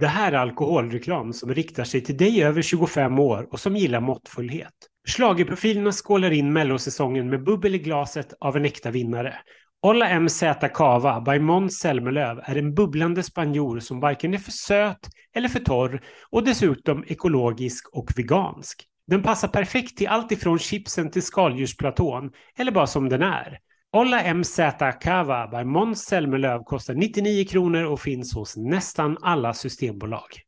[0.00, 4.00] Det här är alkoholreklam som riktar sig till dig över 25 år och som gillar
[4.00, 4.72] måttfullhet.
[5.08, 9.34] Schlagerprofilerna skålar in mellosäsongen med bubbel i glaset av en äkta vinnare.
[9.82, 10.42] Olla MZ
[10.74, 15.60] Cava by Måns Zelmerlöw är en bubblande spanjor som varken är för söt eller för
[15.60, 18.84] torr och dessutom ekologisk och vegansk.
[19.06, 23.58] Den passar perfekt till allt ifrån chipsen till skaldjursplatån eller bara som den är.
[23.92, 24.60] Olla MZ
[25.00, 30.40] Kava by Måns Zelmerlöw kostar 99 kronor och finns hos nästan alla systembolag.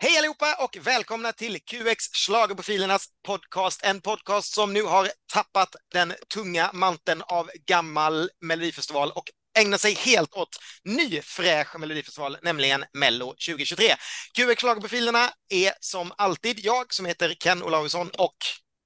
[0.00, 3.84] Hej allihopa och välkomna till QX Schlagerprofilernas podcast.
[3.84, 9.24] En podcast som nu har tappat den tunga manteln av gammal Melodifestival och
[9.60, 13.94] ägnar sig helt åt ny fräsch Melodifestival, nämligen Mello 2023.
[14.34, 18.36] QX Schlagerprofilerna är som alltid jag som heter Ken Olausson och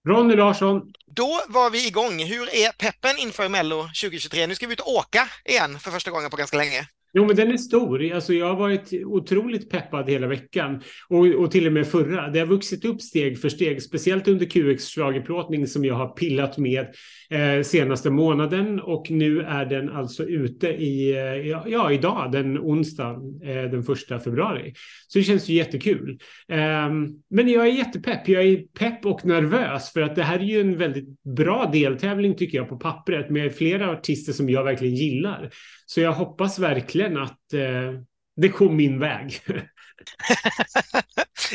[0.08, 0.82] Ronny Larsson.
[1.06, 2.24] Då var vi igång.
[2.24, 4.46] Hur är peppen inför Mello 2023?
[4.46, 6.86] Nu ska vi ut och åka igen för första gången på ganska länge.
[7.14, 8.12] Jo, men den är stor.
[8.12, 12.28] Alltså, jag har varit otroligt peppad hela veckan och, och till och med förra.
[12.28, 16.58] Det har vuxit upp steg för steg, speciellt under QX schlagerplåtning som jag har pillat
[16.58, 16.86] med
[17.30, 23.10] eh, senaste månaden och nu är den alltså ute i, eh, ja, idag, den onsdag,
[23.44, 24.74] eh, den första februari.
[25.08, 26.18] Så det känns ju jättekul.
[26.48, 26.90] Eh,
[27.30, 28.28] men jag är jättepepp.
[28.28, 32.34] Jag är pepp och nervös för att det här är ju en väldigt bra deltävling
[32.34, 35.50] tycker jag på pappret med flera artister som jag verkligen gillar.
[35.94, 37.92] Så jag hoppas verkligen att eh,
[38.36, 39.40] det kom min väg.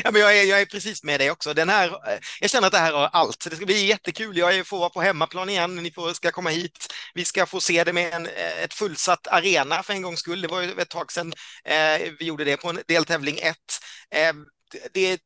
[0.04, 1.54] ja, men jag, är, jag är precis med dig också.
[1.54, 3.46] Den här, eh, jag känner att det här har allt.
[3.50, 4.36] Det ska bli jättekul.
[4.36, 5.76] Jag får vara på hemmaplan igen.
[5.76, 6.94] Ni får, ska komma hit.
[7.14, 10.40] Vi ska få se det med en, eh, ett fullsatt arena för en gångs skull.
[10.40, 11.32] Det var ett tag sedan
[11.64, 13.56] eh, vi gjorde det på en deltävling 1.
[14.14, 14.32] Eh,
[14.92, 15.18] det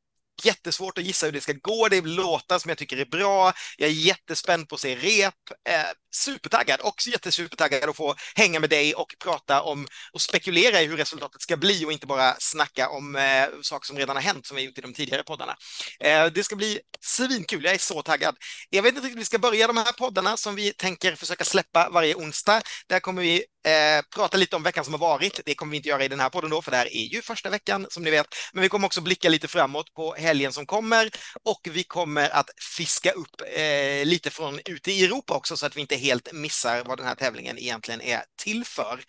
[0.45, 1.89] jättesvårt att gissa hur det ska gå.
[1.89, 3.53] Det är låtar som jag tycker är bra.
[3.79, 5.35] Jag är jättespänd på att se rep.
[5.69, 5.75] Eh,
[6.15, 10.97] supertaggad, också jättesupertaggad att få hänga med dig och prata om och spekulera i hur
[10.97, 14.57] resultatet ska bli och inte bara snacka om eh, saker som redan har hänt som
[14.57, 15.57] vi gjort i de tidigare poddarna.
[16.01, 17.64] Eh, det ska bli svinkul.
[17.64, 18.36] Jag är så taggad.
[18.70, 21.89] Jag vet inte riktigt, vi ska börja de här poddarna som vi tänker försöka släppa
[21.92, 22.63] varje onsdag.
[22.89, 25.40] Där kommer vi Eh, prata lite om veckan som har varit.
[25.46, 27.23] Det kommer vi inte göra i den här podden då, för det här är ju
[27.23, 28.27] första veckan som ni vet.
[28.52, 31.11] Men vi kommer också blicka lite framåt på helgen som kommer
[31.42, 35.77] och vi kommer att fiska upp eh, lite från ute i Europa också så att
[35.77, 39.00] vi inte helt missar vad den här tävlingen egentligen är till för.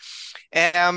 [0.56, 0.92] Eh,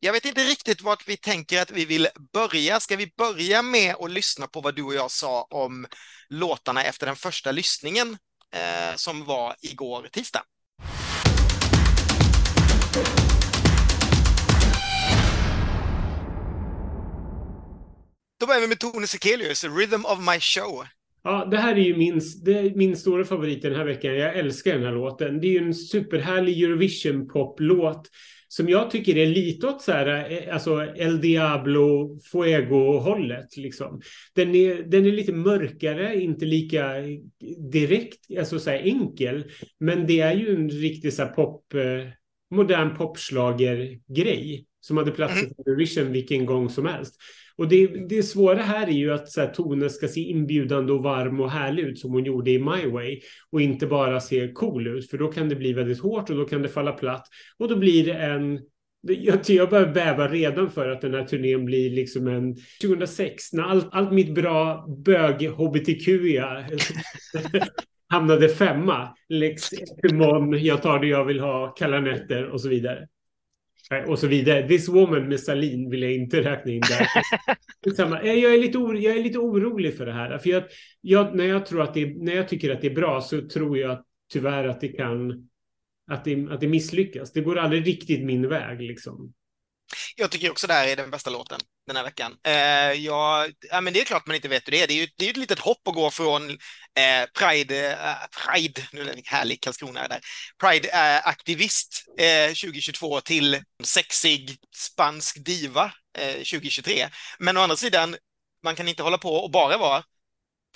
[0.00, 2.80] jag vet inte riktigt vart vi tänker att vi vill börja.
[2.80, 5.86] Ska vi börja med att lyssna på vad du och jag sa om
[6.28, 8.18] låtarna efter den första lyssningen
[8.54, 10.42] eh, som var igår tisdag?
[18.40, 20.84] Då börjar vi med Tone Sekelius, Rhythm of my show.
[21.22, 24.14] Ja, det här är ju min, är min stora favorit den här veckan.
[24.14, 25.40] Jag älskar den här låten.
[25.40, 28.10] Det är ju en superhärlig Eurovision-poplåt
[28.48, 33.56] som jag tycker är lite åt så här, eh, alltså El Diablo, Fuego-hållet.
[33.56, 34.00] Liksom.
[34.34, 36.92] Den, är, den är lite mörkare, inte lika
[37.72, 39.44] direkt, alltså så här enkel.
[39.78, 41.80] Men det är ju en riktig så här pop, eh,
[42.50, 45.52] modern popslager-grej som hade plats i mm.
[45.66, 47.16] Eurovision vilken gång som helst.
[47.58, 51.02] Och det, det svåra här är ju att så här, tonen ska se inbjudande och
[51.02, 54.86] varm och härlig ut som hon gjorde i My Way och inte bara se cool
[54.86, 57.26] ut för då kan det bli väldigt hårt och då kan det falla platt
[57.58, 58.60] och då blir det en
[59.08, 63.62] jag, jag börjar bäva redan för att den här turnén blir liksom en 2006 när
[63.62, 66.08] allt, allt mitt bra bög hbtq
[68.08, 69.08] hamnade femma.
[69.28, 73.08] Lex Epimon, jag tar det jag vill ha, kalla nätter och så vidare.
[74.06, 74.68] Och så vidare.
[74.68, 77.08] This woman med Salin vill jag inte räkna in där.
[78.26, 80.38] jag, är lite oro, jag är lite orolig för det här.
[80.38, 80.62] För jag,
[81.00, 83.78] jag, när, jag tror att det, när jag tycker att det är bra så tror
[83.78, 85.48] jag tyvärr att det kan
[86.10, 87.32] att det, att det misslyckas.
[87.32, 89.32] Det går aldrig riktigt min väg liksom.
[90.16, 92.36] Jag tycker också det här är den bästa låten den här veckan.
[92.44, 94.86] Eh, ja, ja, men det är klart man inte vet hur det är.
[94.86, 98.82] Det är ju det är ett litet hopp att gå från eh, Pride, eh, Pride,
[98.92, 100.20] nu är det härlig Karlskrona där,
[100.62, 107.08] Pride-aktivist eh, 2022 eh, till sexig spansk diva eh, 2023.
[107.38, 108.16] Men å andra sidan,
[108.62, 110.04] man kan inte hålla på och bara vara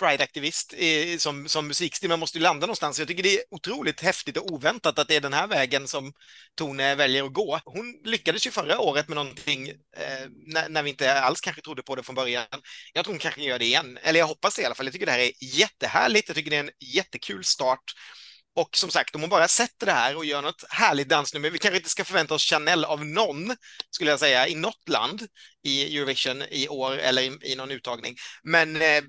[0.01, 0.73] Pride-aktivist
[1.17, 2.09] som, som musikstil.
[2.09, 2.99] Man måste ju landa någonstans.
[2.99, 6.13] Jag tycker det är otroligt häftigt och oväntat att det är den här vägen som
[6.57, 7.59] Tone väljer att gå.
[7.65, 11.83] Hon lyckades ju förra året med någonting eh, när, när, vi inte alls kanske trodde
[11.83, 12.45] på det från början.
[12.93, 14.85] Jag tror hon kanske gör det igen, eller jag hoppas det i alla fall.
[14.85, 16.27] Jag tycker det här är jättehärligt.
[16.29, 17.93] Jag tycker det är en jättekul start.
[18.55, 21.59] Och som sagt, om hon bara sätter det här och gör något härligt dansnummer, vi
[21.59, 23.55] kanske inte ska förvänta oss Chanel av någon,
[23.89, 25.27] skulle jag säga, i något land
[25.63, 28.15] i Eurovision i år eller i, i någon uttagning.
[28.43, 29.03] Men eh,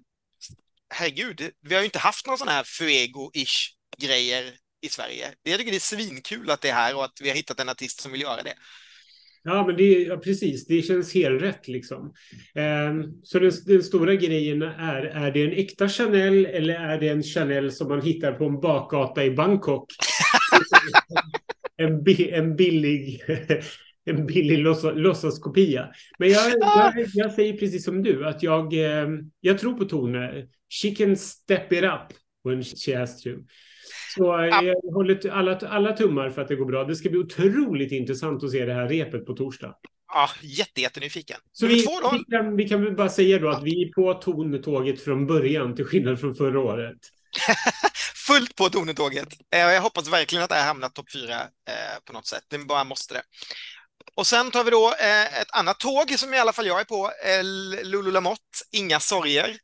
[0.93, 3.69] herregud, vi har ju inte haft någon sån här Fuego-ish
[3.99, 4.45] grejer
[4.83, 5.35] i Sverige.
[5.43, 7.69] Jag tycker det är svinkul att det är här och att vi har hittat en
[7.69, 8.55] artist som vill göra det.
[9.45, 10.67] Ja, men det, ja, precis.
[10.67, 12.13] Det känns helt rätt liksom.
[12.55, 17.09] Eh, så den, den, stora grejen är, är det en äkta Chanel eller är det
[17.09, 19.87] en Chanel som man hittar på en bakgata i Bangkok?
[21.77, 23.23] en, en billig
[24.05, 24.59] en billig
[24.95, 25.89] låtsaskopia.
[26.19, 29.09] Men jag, jag, jag, säger precis som du, att jag, eh,
[29.41, 30.47] jag tror på Tone.
[30.73, 32.13] She can step it up
[32.45, 33.31] when she has to.
[34.15, 36.85] Så eh, jag håller alla, alla tummar för att det går bra.
[36.85, 39.75] Det ska bli otroligt intressant att se det här repet på torsdag.
[40.15, 41.37] Ja, jätte, jättenyfiken.
[41.53, 45.27] Så vi, vi, kan, vi kan bara säga då att vi är på tonetåget från
[45.27, 46.99] början, till skillnad från förra året.
[48.27, 49.29] Fullt på tonetåget.
[49.55, 52.45] Eh, jag hoppas verkligen att det här hamnar topp fyra eh, på något sätt.
[52.49, 53.23] Det bara måste det.
[54.15, 54.95] Och sen tar vi då
[55.41, 57.11] ett annat tåg som i alla fall jag är på,
[57.83, 58.41] Lulu Lamotte,
[58.73, 59.57] Inga sorger.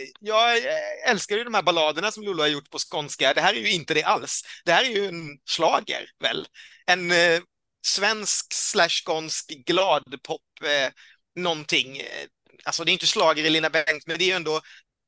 [0.20, 0.62] jag
[1.06, 3.34] älskar ju de här balladerna som Lollo har gjort på skånska.
[3.34, 4.42] Det här är ju inte det alls.
[4.64, 6.46] Det här är ju en slager väl?
[6.86, 7.40] En eh,
[7.86, 10.92] svensk slash skånsk gladpop eh,
[11.36, 11.96] någonting.
[11.96, 12.26] Eh,
[12.64, 14.60] alltså det är inte slager i Lina Bengt, men det är ju ändå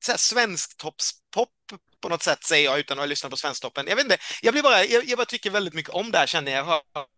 [0.04, 1.48] så här svensktoppspop
[2.04, 3.86] på något sätt, säger jag utan att ha lyssnat på Svensktoppen.
[3.88, 6.26] Jag vet inte, jag, blir bara, jag, jag bara tycker väldigt mycket om det här
[6.26, 6.64] känner jag.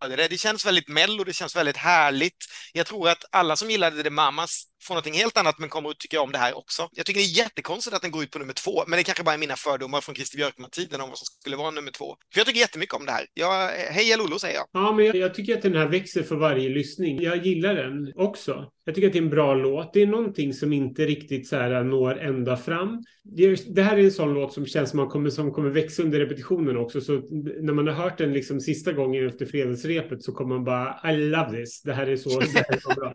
[0.00, 0.28] Hörde det.
[0.28, 2.44] det känns väldigt mello, det känns väldigt härligt.
[2.72, 5.98] Jag tror att alla som gillade The Mamas får någonting helt annat men kommer att
[5.98, 6.88] tycka om det här också.
[6.92, 9.24] Jag tycker det är jättekonstigt att den går ut på nummer två, men det kanske
[9.24, 12.16] bara är mina fördomar från Christer Björkman-tiden om vad som skulle vara nummer två.
[12.32, 13.26] För jag tycker jättemycket om det här.
[13.34, 14.66] Jag, heja Lollo säger jag.
[14.72, 17.22] Ja, men jag, jag, tycker att den här växer för varje lyssning.
[17.22, 18.70] Jag gillar den också.
[18.84, 19.94] Jag tycker att det är en bra låt.
[19.94, 23.04] Det är någonting som inte riktigt så här når ända fram.
[23.22, 26.02] Det, det här är en sån låt som känns som, man kommer, som kommer växa
[26.02, 27.00] under repetitionen också.
[27.00, 27.12] Så
[27.60, 31.16] när man har hört den liksom sista gången efter fredagsrepet så kommer man bara I
[31.16, 31.82] love this.
[31.82, 33.12] Det här är så, det här är så bra.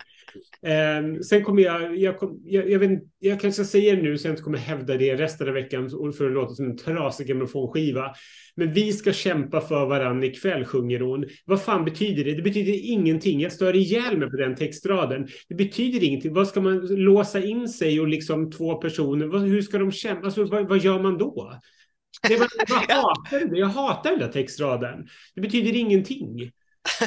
[1.00, 4.44] Um, sen kommer jag, jag, jag, jag, vet, jag kanske säger nu så jag inte
[4.44, 8.14] kommer hävda det resten av veckan för att låta som en trasig grammofonskiva.
[8.62, 11.26] Men vi ska kämpa för varann ikväll, sjunger hon.
[11.46, 12.36] Vad fan betyder det?
[12.36, 13.42] Det betyder ingenting.
[13.42, 15.28] Jag stör ihjäl mig på den textraden.
[15.50, 16.34] Det betyder ingenting.
[16.34, 19.40] Vad ska man låsa in sig och liksom två personer?
[19.40, 20.26] hur ska de kämpa?
[20.26, 21.60] Alltså, vad, vad gör man då?
[22.28, 23.60] Det var, jag, hatar det.
[23.60, 25.08] jag hatar den där textraden.
[25.36, 26.52] Det betyder ingenting.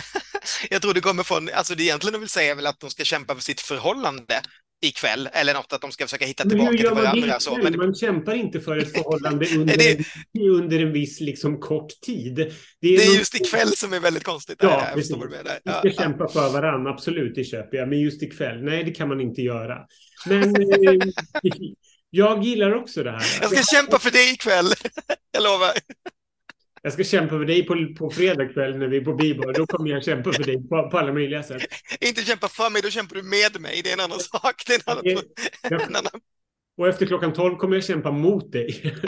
[0.70, 3.34] jag tror det kommer från, alltså det egentligen vill säga väl att de ska kämpa
[3.34, 4.40] för sitt förhållande
[4.82, 7.41] ikväll eller något, att de ska försöka hitta tillbaka till varandra.
[7.41, 10.05] Så, men Man kämpar inte för ett förhållande under, det...
[10.50, 12.35] under en viss liksom, kort tid.
[12.35, 13.19] Det är, det är något...
[13.19, 14.59] just ikväll som är väldigt konstigt.
[14.62, 15.17] Ja, precis.
[15.17, 15.94] Med ja, ska ja.
[15.94, 17.88] kämpa för varandra, absolut, det köper jag.
[17.88, 19.79] Men just ikväll, nej, det kan man inte göra.
[20.26, 21.09] Men eh,
[22.11, 23.25] jag gillar också det här.
[23.41, 24.67] Jag ska kämpa för dig ikväll,
[25.32, 25.73] jag lovar
[26.84, 29.52] jag ska kämpa för dig på, på fredag kväll när vi är på Bibor.
[29.52, 31.62] Då kommer jag kämpa för dig på, på alla möjliga sätt.
[32.00, 33.81] Inte kämpa för mig, då kämpar du med mig.
[33.84, 34.62] Det är en annan sak.
[34.66, 35.04] Det är en annan...
[35.04, 35.20] Ja.
[35.86, 36.20] En annan...
[36.76, 38.94] Och efter klockan 12 kommer jag kämpa mot dig.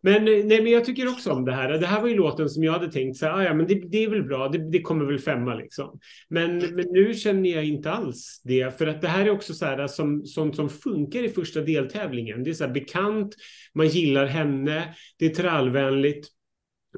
[0.00, 1.68] Men, eh, nej, men jag tycker också om det här.
[1.68, 3.74] Det här var ju låten som jag hade tänkt så här, ah, ja, men det,
[3.74, 5.98] det är väl bra, det, det, kommer väl femma liksom.
[6.28, 9.66] Men, men nu känner jag inte alls det, för att det här är också så
[9.66, 12.44] här eh, som, sånt som funkar i första deltävlingen.
[12.44, 13.34] Det är så här bekant,
[13.74, 16.28] man gillar henne, det är trallvänligt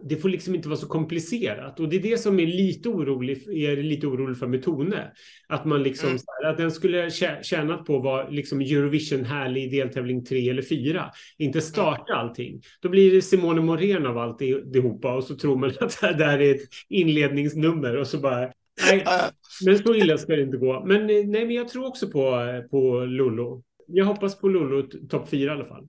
[0.02, 3.36] det får liksom inte vara så komplicerat och det är det som är lite orolig,
[3.48, 5.12] är lite orolig för med Tone.
[5.48, 6.20] Att man liksom, mm.
[6.42, 7.10] här, att den skulle
[7.42, 11.10] tjänat på att vara liksom Eurovision härlig deltävling tre eller fyra.
[11.38, 12.60] Inte starta allting.
[12.80, 16.54] Då blir det Simone Morén av alltihopa och så tror man att det här är
[16.54, 18.52] ett inledningsnummer och så bara
[18.90, 19.04] Nej,
[19.64, 20.84] men så illa ska det inte gå.
[20.86, 23.62] Men nej, men jag tror också på, på Lollo.
[23.86, 25.86] Jag hoppas på Lollo topp fyra i alla fall.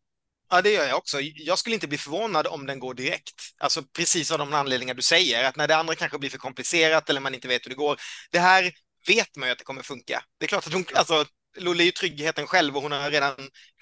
[0.50, 1.22] Ja, det gör jag också.
[1.22, 3.42] Jag skulle inte bli förvånad om den går direkt.
[3.58, 7.10] Alltså precis av de anledningar du säger, att när det andra kanske blir för komplicerat
[7.10, 8.00] eller man inte vet hur det går.
[8.32, 8.72] Det här
[9.08, 10.24] vet man ju att det kommer funka.
[10.40, 11.26] Det är klart att hon, alltså,
[11.58, 13.34] Lolly är ju tryggheten själv och hon har redan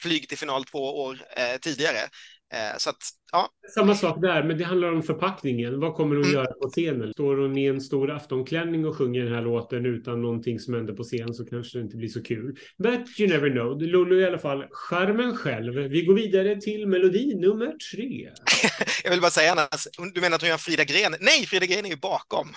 [0.02, 2.10] flugit i final två år eh, tidigare.
[2.54, 3.50] Eh, så att, ja.
[3.75, 5.80] Samma sak där, men det handlar om förpackningen.
[5.80, 6.36] Vad kommer hon mm.
[6.36, 7.13] göra på scenen?
[7.13, 10.94] Står hon i en stor aftonklänning och sjunger den här låten utan någonting som händer
[10.94, 12.58] på scen så kanske det inte blir så kul.
[12.77, 13.82] But you never know.
[13.82, 15.74] Lolo är i alla fall charmen själv.
[15.74, 18.30] Vi går vidare till melodi nummer tre.
[19.04, 21.16] Jag vill bara säga annars, du menar att hon gör Frida Gren?
[21.20, 22.48] Nej, Frida Gren är ju bakom.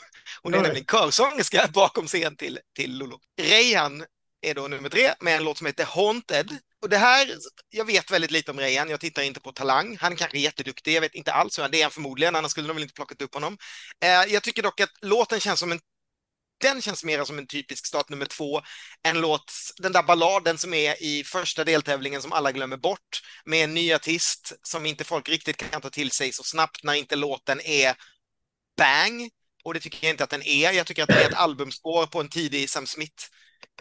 [0.43, 0.67] Hon är Nej.
[0.67, 3.19] nämligen körsångerska bakom scen till, till Lolo.
[3.43, 4.05] Rejan
[4.43, 6.51] är då nummer tre med en låt som heter Haunted
[6.83, 7.37] och det här,
[7.71, 9.97] jag vet väldigt lite om Rejan, jag tittar inte på Talang.
[10.01, 12.51] Han kanske är jätteduktig, jag vet inte alls hur han det är han förmodligen, annars
[12.51, 13.59] skulle de väl inte plockat upp honom.
[14.05, 15.81] Eh, jag tycker dock att låten känns som en
[16.61, 18.63] den känns mer som en typisk start nummer två.
[19.03, 23.65] En låt, den där balladen som är i första deltävlingen som alla glömmer bort med
[23.65, 27.17] en ny artist som inte folk riktigt kan ta till sig så snabbt när inte
[27.17, 27.95] låten är
[28.77, 29.31] bang.
[29.65, 30.73] Och det tycker jag inte att den är.
[30.73, 33.25] Jag tycker att det är ett albumspår på en tidig Sam Smith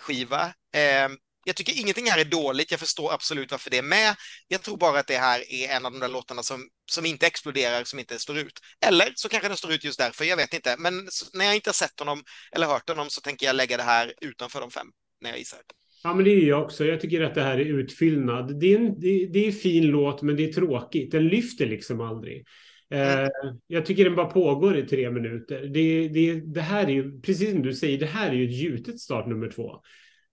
[0.02, 0.54] skiva.
[0.74, 1.10] Eh,
[1.44, 4.16] jag tycker ingenting här är dåligt, jag förstår absolut varför det är med.
[4.48, 7.28] Jag tror bara att det här är en av de där låtarna som, som inte
[7.28, 8.60] exploderar, som inte står ut.
[8.86, 10.76] Eller så kanske den står ut just därför, jag vet inte.
[10.80, 13.84] Men när jag inte har sett honom eller hört honom så tänker jag lägga det
[13.84, 14.88] här utanför de fem,
[15.22, 15.60] när jag gissar.
[16.04, 16.86] Ja, men det är jag också.
[16.86, 18.60] Jag tycker att det här är utfyllnad.
[18.60, 21.12] Det är en det, det är fin låt, men det är tråkigt.
[21.12, 22.46] Den lyfter liksom aldrig.
[22.92, 23.24] Mm.
[23.24, 23.30] Eh,
[23.68, 25.62] jag tycker den bara pågår i tre minuter.
[25.62, 28.56] Det, det, det här är ju, precis som du säger, det här är ju ett
[28.56, 29.82] gjutet start nummer två.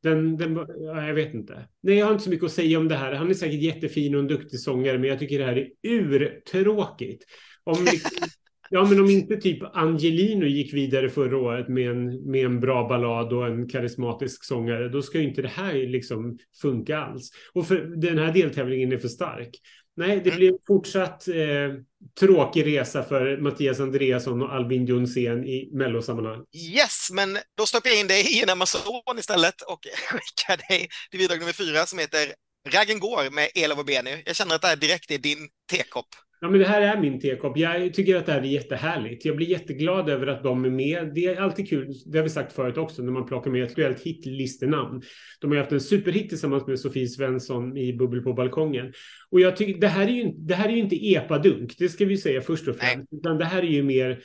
[0.06, 1.68] Den, den, ja, jag vet inte.
[1.82, 3.12] Nej, jag har inte så mycket att säga om det här.
[3.12, 7.24] Han är säkert jättefin och en duktig sångare, men jag tycker det här är urtråkigt.
[7.64, 7.86] Om,
[8.70, 12.88] ja, men om inte typ Angelino gick vidare förra året med en, med en bra
[12.88, 17.30] ballad och en karismatisk sångare, då ska ju inte det här liksom funka alls.
[17.52, 19.50] Och för den här deltävlingen är för stark.
[19.96, 20.36] Nej, det mm.
[20.36, 21.34] blir fortsatt eh,
[22.20, 26.44] tråkig resa för Mattias Andreasson och Albin Jonsén i mellosammanhang.
[26.74, 31.18] Yes, men då stoppar jag in dig i en Amazon istället och skickar dig till
[31.18, 32.32] bidrag nummer fyra som heter
[32.68, 34.22] Raggen går med Elof och Benny.
[34.26, 36.08] Jag känner att det här direkt är din tekopp.
[36.40, 37.58] Ja, men det här är min tekopp.
[37.58, 39.24] Jag tycker att det här är jättehärligt.
[39.24, 41.12] Jag blir jätteglad över att de är med.
[41.14, 43.70] Det är alltid kul, det har vi sagt förut också, när man plockar med ett
[43.70, 45.02] aktuellt hitlistenamn.
[45.40, 48.92] De har ju haft en superhit tillsammans med Sofie Svensson i Bubbel på balkongen.
[49.30, 52.04] Och jag tycker, det här är ju, det här är ju inte epadunk, det ska
[52.04, 53.12] vi säga först och främst.
[53.12, 54.18] Utan det här är ju mer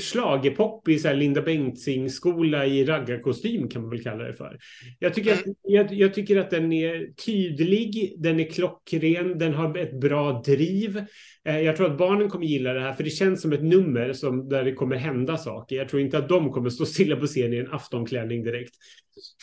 [0.00, 4.58] schlagerpop i så här Linda Bengtzing-skola i raggarkostym kan man väl kalla det för.
[4.98, 5.56] Jag tycker, att, mm.
[5.62, 11.04] jag, jag, tycker att den är tydlig, den är klockren, den har ett bra driv.
[11.44, 14.12] Eh, jag tror att barnen kommer gilla det här, för det känns som ett nummer
[14.12, 15.76] som, där det kommer hända saker.
[15.76, 18.74] Jag tror inte att de kommer stå stilla på scenen i en aftonklänning direkt.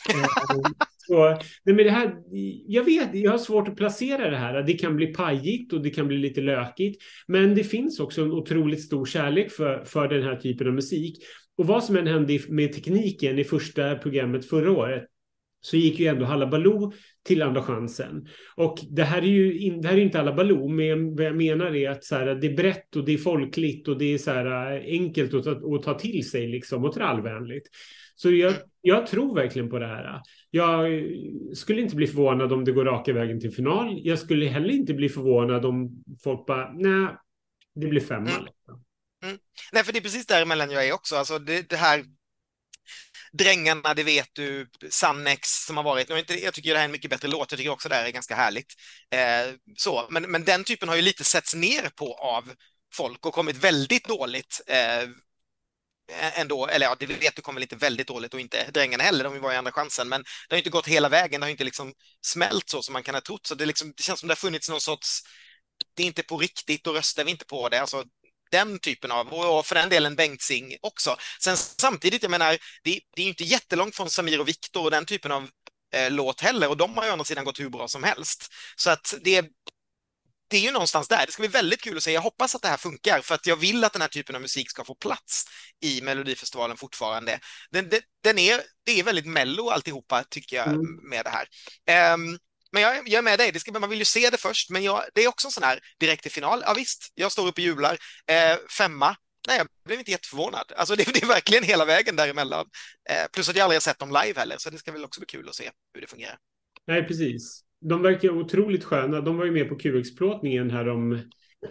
[0.10, 0.26] Eh,
[1.12, 1.30] så,
[1.64, 2.16] nej men det här,
[2.68, 4.64] jag vet, jag har svårt att placera det här.
[4.64, 7.02] Det kan bli pajigt och det kan bli lite lökigt.
[7.28, 11.18] Men det finns också en otroligt stor kärlek för, för den här typen av musik.
[11.58, 15.04] Och vad som än hände med tekniken i första programmet förra året
[15.62, 16.92] så gick ju ändå Hallabaloo
[17.24, 18.28] till Andra chansen.
[18.56, 21.76] Och det här är ju in, det här är inte Hallabaloo, men vad jag menar
[21.76, 24.32] är att så här, det är brett och det är folkligt och det är så
[24.32, 27.68] här, enkelt att ta, att ta till sig liksom och trallvänligt.
[28.22, 30.22] Så jag, jag tror verkligen på det här.
[30.50, 31.04] Jag
[31.56, 34.00] skulle inte bli förvånad om det går raka vägen till final.
[34.04, 37.16] Jag skulle heller inte bli förvånad om folk bara, nej,
[37.76, 38.30] det blir femma.
[38.30, 38.46] Mm.
[38.46, 38.84] Liksom.
[39.24, 39.38] Mm.
[39.72, 41.16] Nej, för det är precis däremellan jag är också.
[41.16, 42.04] Alltså det, det här
[43.34, 46.10] Drängarna, det vet du, Sannex som har varit.
[46.44, 47.52] Jag tycker det här är en mycket bättre låt.
[47.52, 48.74] Jag tycker också det här är ganska härligt.
[49.12, 52.52] Eh, så, men, men den typen har ju lite setts ner på av
[52.94, 54.62] folk och kommit väldigt dåligt.
[54.68, 55.10] Eh,
[56.20, 59.24] ändå, eller ja, det vet du kommer väl inte väldigt dåligt och inte Drängarna heller,
[59.24, 61.64] de var i andra chansen, men det har inte gått hela vägen, det har inte
[61.64, 61.94] liksom
[62.26, 64.38] smält så som man kan ha trott, så det, liksom, det känns som det har
[64.38, 65.22] funnits någon sorts,
[65.96, 68.04] det är inte på riktigt, då röstar vi inte på det, alltså
[68.52, 71.18] den typen av, och för den delen Bengtzing också.
[71.44, 75.06] Sen samtidigt, jag menar, det, det är inte jättelångt från Samir och Viktor och den
[75.06, 75.50] typen av
[75.94, 78.48] eh, låt heller, och de har ju å andra sidan gått hur bra som helst.
[78.76, 79.46] Så att det,
[80.52, 81.26] det är ju någonstans där.
[81.26, 82.12] Det ska bli väldigt kul att se.
[82.12, 84.42] Jag hoppas att det här funkar för att jag vill att den här typen av
[84.42, 85.46] musik ska få plats
[85.82, 87.40] i Melodifestivalen fortfarande.
[87.72, 91.10] Den, den, den är, det är väldigt mello alltihopa tycker jag mm.
[91.10, 92.14] med det här.
[92.14, 92.40] Um,
[92.72, 94.84] men jag, jag, är med dig, det ska, man vill ju se det först, men
[94.84, 96.64] jag, det är också en sån här direkt till final.
[96.66, 97.98] Ja visst, jag står upp och jublar.
[98.28, 99.16] Eh, femma,
[99.48, 100.72] nej jag blev inte jätteförvånad.
[100.76, 102.66] Alltså det, det är verkligen hela vägen däremellan.
[103.10, 105.20] Eh, plus att jag aldrig har sett dem live heller, så det ska väl också
[105.20, 106.38] bli kul att se hur det fungerar.
[106.88, 109.22] Nej, precis de verkar otroligt sköna.
[109.22, 111.20] De var ju med på QX-plåtningen härom,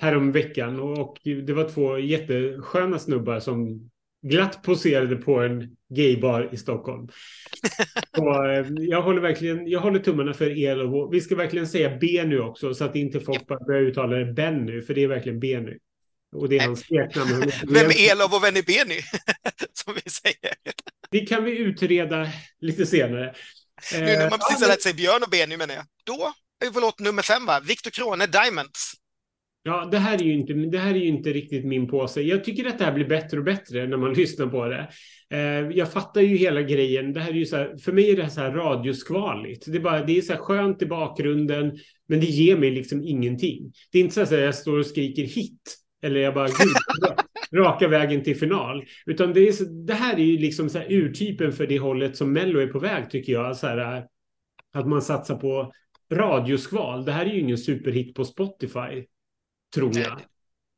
[0.01, 3.91] härom veckan och det var två jättesköna snubbar som
[4.23, 7.09] glatt poserade på en gaybar i Stockholm.
[8.19, 11.99] och, eh, jag håller verkligen, jag håller tummarna för el och vi ska verkligen säga
[12.01, 15.03] B nu också så att inte folk bara börjar uttala det Ben nu, för det
[15.03, 15.79] är verkligen B nu.
[16.33, 17.31] Och det är hans smeknamn.
[17.69, 19.01] Vem är Elof och vem är Benny?
[19.73, 20.55] Som vi säger.
[21.11, 22.29] Det kan vi utreda
[22.61, 23.35] lite senare.
[23.93, 25.85] Nu när man precis har lärt sig Björn och Benny menar jag.
[26.05, 26.33] Då
[26.65, 27.61] är vi låt nummer fem va?
[27.61, 28.93] Victor Krone, Diamonds.
[29.63, 32.23] Ja, det här, är ju inte, det här är inte riktigt min påse.
[32.23, 34.89] Jag tycker att det här blir bättre och bättre när man lyssnar på det.
[35.31, 37.13] Eh, jag fattar ju hela grejen.
[37.13, 39.65] Det här är ju så här, för mig är det här så här radioskvaligt.
[39.67, 43.03] Det är, bara, det är så här skönt i bakgrunden, men det ger mig liksom
[43.03, 43.73] ingenting.
[43.93, 45.77] Det är inte så att jag står och skriker hit.
[46.03, 46.77] Eller jag bara, gud,
[47.55, 48.85] raka vägen till final.
[49.07, 52.17] Utan det, är så, det här är ju liksom så här urtypen för det hållet
[52.17, 53.57] som Mello är på väg tycker jag.
[53.57, 54.07] Så här,
[54.73, 55.73] att man satsar på
[56.13, 57.05] radioskval.
[57.05, 59.07] Det här är ju ingen superhit på Spotify,
[59.75, 60.21] tror jag.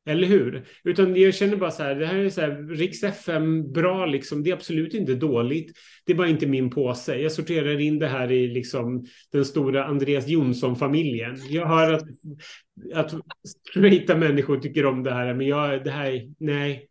[0.05, 0.67] Eller hur?
[0.83, 4.43] Utan jag känner bara så här, det här är så här, Riks FM, bra liksom,
[4.43, 5.77] det är absolut inte dåligt.
[6.05, 7.15] Det är bara inte min påse.
[7.15, 11.39] Jag sorterar in det här i liksom den stora Andreas Jonsson-familjen.
[11.49, 12.03] Jag hör att,
[12.93, 13.13] att
[13.69, 16.89] straighta människor tycker om det här, men jag, det här, nej.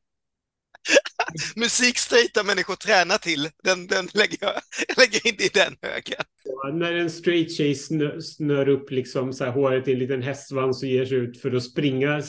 [1.57, 4.54] Musik straighta människor tränar till, den, den lägger jag,
[4.88, 6.25] jag lägger in i den högen.
[6.45, 10.23] Ja, när en straight tjej snör, snör upp liksom så här håret i en liten
[10.23, 12.23] hästsvans och ger sig ut för att springa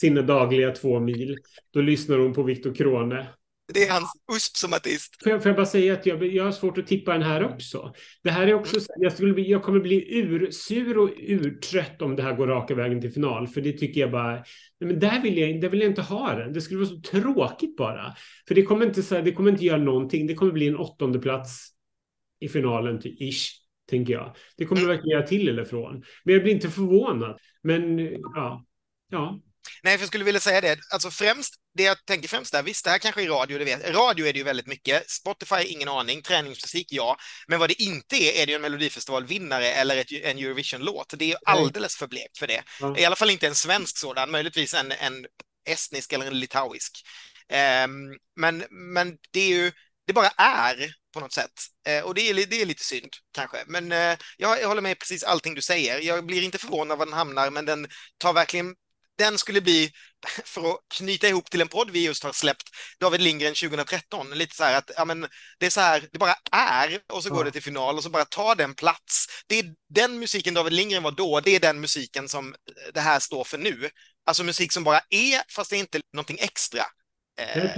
[0.00, 1.38] sina dagliga två mil,
[1.72, 3.26] då lyssnar hon på Viktor Krone.
[3.74, 5.22] Det är hans USP som artist.
[5.22, 7.44] Får jag, får jag bara säga att jag, jag har svårt att tippa den här
[7.44, 7.92] också.
[8.22, 12.22] Det här är också, jag, skulle bli, jag kommer bli ursur och urtrött om det
[12.22, 13.48] här går raka vägen till final.
[13.48, 14.44] För det tycker jag bara, nej
[14.80, 16.52] men där vill jag, där vill jag inte ha den.
[16.52, 18.14] Det skulle vara så tråkigt bara.
[18.48, 20.26] För det kommer inte, så det kommer inte göra någonting.
[20.26, 21.68] Det kommer bli en åttonde plats
[22.40, 23.48] i finalen, typ, ish,
[23.90, 24.36] tänker jag.
[24.56, 24.94] Det kommer mm.
[24.94, 26.02] verkligen göra till eller från.
[26.24, 27.38] Men jag blir inte förvånad.
[27.62, 27.98] Men
[28.34, 28.64] ja,
[29.10, 29.40] ja,
[29.82, 30.78] Nej, för jag skulle vilja säga det.
[30.90, 33.90] Alltså främst, det jag tänker främst där, visst, det här kanske är radio, det vet.
[33.90, 35.10] Radio är det ju väldigt mycket.
[35.10, 36.22] Spotify, ingen aning.
[36.22, 37.16] Träningsmusik, ja.
[37.46, 41.14] Men vad det inte är, är det ju en Melodifestivalvinnare eller ett, en Eurovision-låt.
[41.18, 42.62] Det är ju alldeles för blekt för det.
[42.82, 42.96] Mm.
[42.96, 45.26] I alla fall inte en svensk sådan, möjligtvis en, en
[45.68, 47.06] estnisk eller en litauisk.
[47.84, 49.72] Um, men, men det är ju,
[50.06, 51.52] det bara är på något sätt.
[51.88, 53.58] Uh, och det är, det är lite synd kanske.
[53.66, 56.00] Men uh, jag, jag håller med precis allting du säger.
[56.00, 57.88] Jag blir inte förvånad var den hamnar, men den
[58.18, 58.74] tar verkligen
[59.18, 59.90] den skulle bli,
[60.44, 62.68] för att knyta ihop till en podd vi just har släppt,
[63.00, 65.26] David Lindgren 2013, lite så här att ja, men,
[65.58, 67.34] det är så här, det bara är och så ja.
[67.34, 69.26] går det till final och så bara tar den plats.
[69.46, 72.54] Det är den musiken David Lindgren var då, det är den musiken som
[72.94, 73.88] det här står för nu.
[74.26, 76.82] Alltså musik som bara är, fast det är inte någonting extra.
[77.40, 77.76] Eh, Helt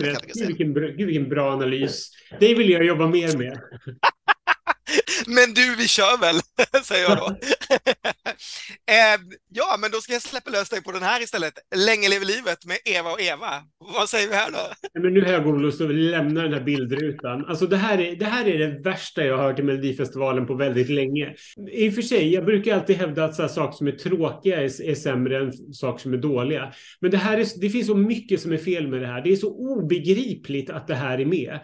[0.00, 0.26] rätt.
[0.34, 2.10] Gud vilken, gud vilken bra analys.
[2.40, 3.60] Det vill jag jobba mer med.
[5.26, 6.40] men du, vi kör väl,
[6.84, 7.26] säger jag då.
[8.92, 11.54] eh, ja, men då ska jag släppa lös dig på den här istället.
[11.76, 13.62] Länge lever livet med Eva och Eva.
[13.98, 15.00] Vad säger vi här då?
[15.00, 17.44] Men nu har jag god lust att lämna den här bildrutan.
[17.44, 20.54] Alltså det här, är, det här är det värsta jag har hört i Melodifestivalen på
[20.54, 21.34] väldigt länge.
[21.72, 24.82] I och för sig, jag brukar alltid hävda att så saker som är tråkiga är,
[24.90, 26.72] är sämre än saker som är dåliga.
[27.00, 29.20] Men det, här är, det finns så mycket som är fel med det här.
[29.20, 31.60] Det är så obegripligt att det här är med.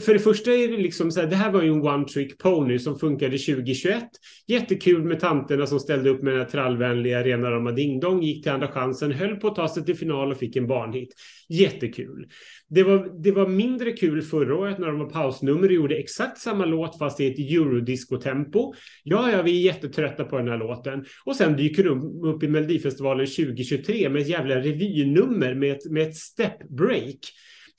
[0.00, 2.38] För det första är det liksom så här, det här var ju en one trick
[2.38, 4.04] pony som funkade 2021.
[4.46, 8.42] Jättekul med tanterna som ställde upp med den här trallvänliga rena rama ding dong, gick
[8.42, 11.14] till andra chansen, höll på att ta sig till final och fick en barnhit.
[11.48, 12.26] Jättekul.
[12.68, 16.38] Det var, det var mindre kul förra året när de var pausnummer och gjorde exakt
[16.38, 18.74] samma låt fast i ett eurodisco-tempo.
[19.02, 21.04] Ja, ja, vi är jättetrötta på den här låten.
[21.24, 26.02] Och sen dyker de upp i Melodifestivalen 2023 med ett jävla revynummer med ett, med
[26.02, 27.18] ett step break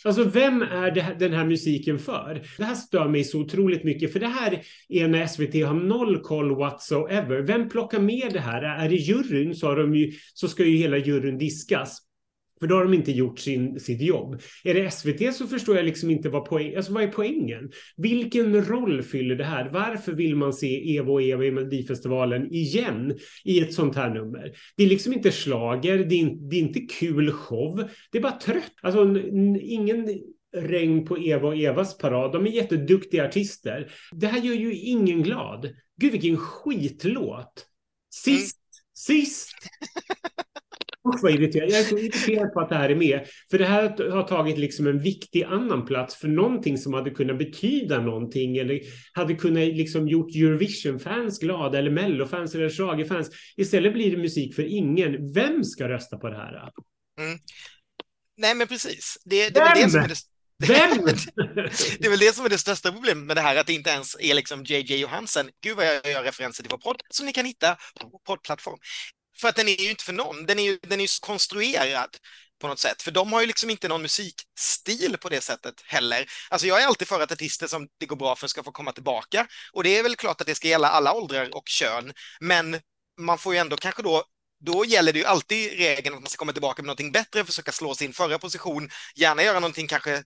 [0.06, 2.42] Alltså vem är det, den här musiken för?
[2.58, 6.22] Det här stör mig så otroligt mycket, för det här är när SVT har noll
[6.22, 7.42] koll whatsoever.
[7.42, 8.62] Vem plockar med det här?
[8.62, 12.09] Är det juryn så, har de ju, så ska ju hela juryn diskas.
[12.60, 14.42] För då har de inte gjort sin, sitt jobb.
[14.64, 17.72] Är det SVT så förstår jag liksom inte vad, poäng, alltså vad är poängen.
[17.98, 19.70] Vilken roll fyller det här?
[19.70, 24.54] Varför vill man se Eva och Eva i Melodifestivalen igen i ett sånt här nummer?
[24.78, 28.40] Det är liksom inte slager, det är, det är inte kul show, det är bara
[28.40, 28.74] trött.
[28.82, 29.18] Alltså
[29.62, 30.20] ingen
[30.58, 32.32] regn på Eva och Evas parad.
[32.32, 33.92] De är jätteduktiga artister.
[34.12, 35.70] Det här gör ju ingen glad.
[35.98, 37.66] Gud vilken skitlåt.
[38.14, 39.22] Sist, mm.
[39.22, 39.56] sist.
[41.08, 41.70] Usch vad irriterad.
[41.70, 43.28] Jag är så irriterad på att det här är med.
[43.52, 47.38] För det här har tagit liksom en viktig annan plats för någonting som hade kunnat
[47.38, 48.80] betyda någonting eller
[49.14, 53.30] hade kunnat liksom gjort Eurovision-fans glada eller Mello-fans eller schlagerfans.
[53.58, 55.34] Istället blir det musik för ingen.
[55.34, 56.72] Vem ska rösta på det här?
[57.20, 57.40] Mm.
[58.38, 59.18] Nej, men precis.
[59.26, 60.16] Det, det, är det som är det...
[60.68, 61.06] Vem?
[62.00, 63.90] det är väl det som är det största problemet med det här, att det inte
[63.90, 65.50] ens är liksom JJ Johansen.
[65.64, 68.78] Gud vad jag gör referenser till vår podd, som ni kan hitta på poddplattform.
[69.42, 72.18] För att den är ju inte för någon, den är ju, den är ju konstruerad
[72.62, 76.26] på något sätt, för de har ju liksom inte någon musikstil på det sättet heller.
[76.50, 78.92] Alltså jag är alltid för att artister som det går bra för ska få komma
[78.92, 79.48] tillbaka.
[79.74, 82.82] Och det är väl klart att det ska gälla alla åldrar och kön, men
[83.20, 84.24] man får ju ändå kanske då
[84.60, 87.72] då gäller det ju alltid regeln att man ska komma tillbaka med någonting bättre, försöka
[87.72, 90.24] slå sin förra position, gärna göra någonting kanske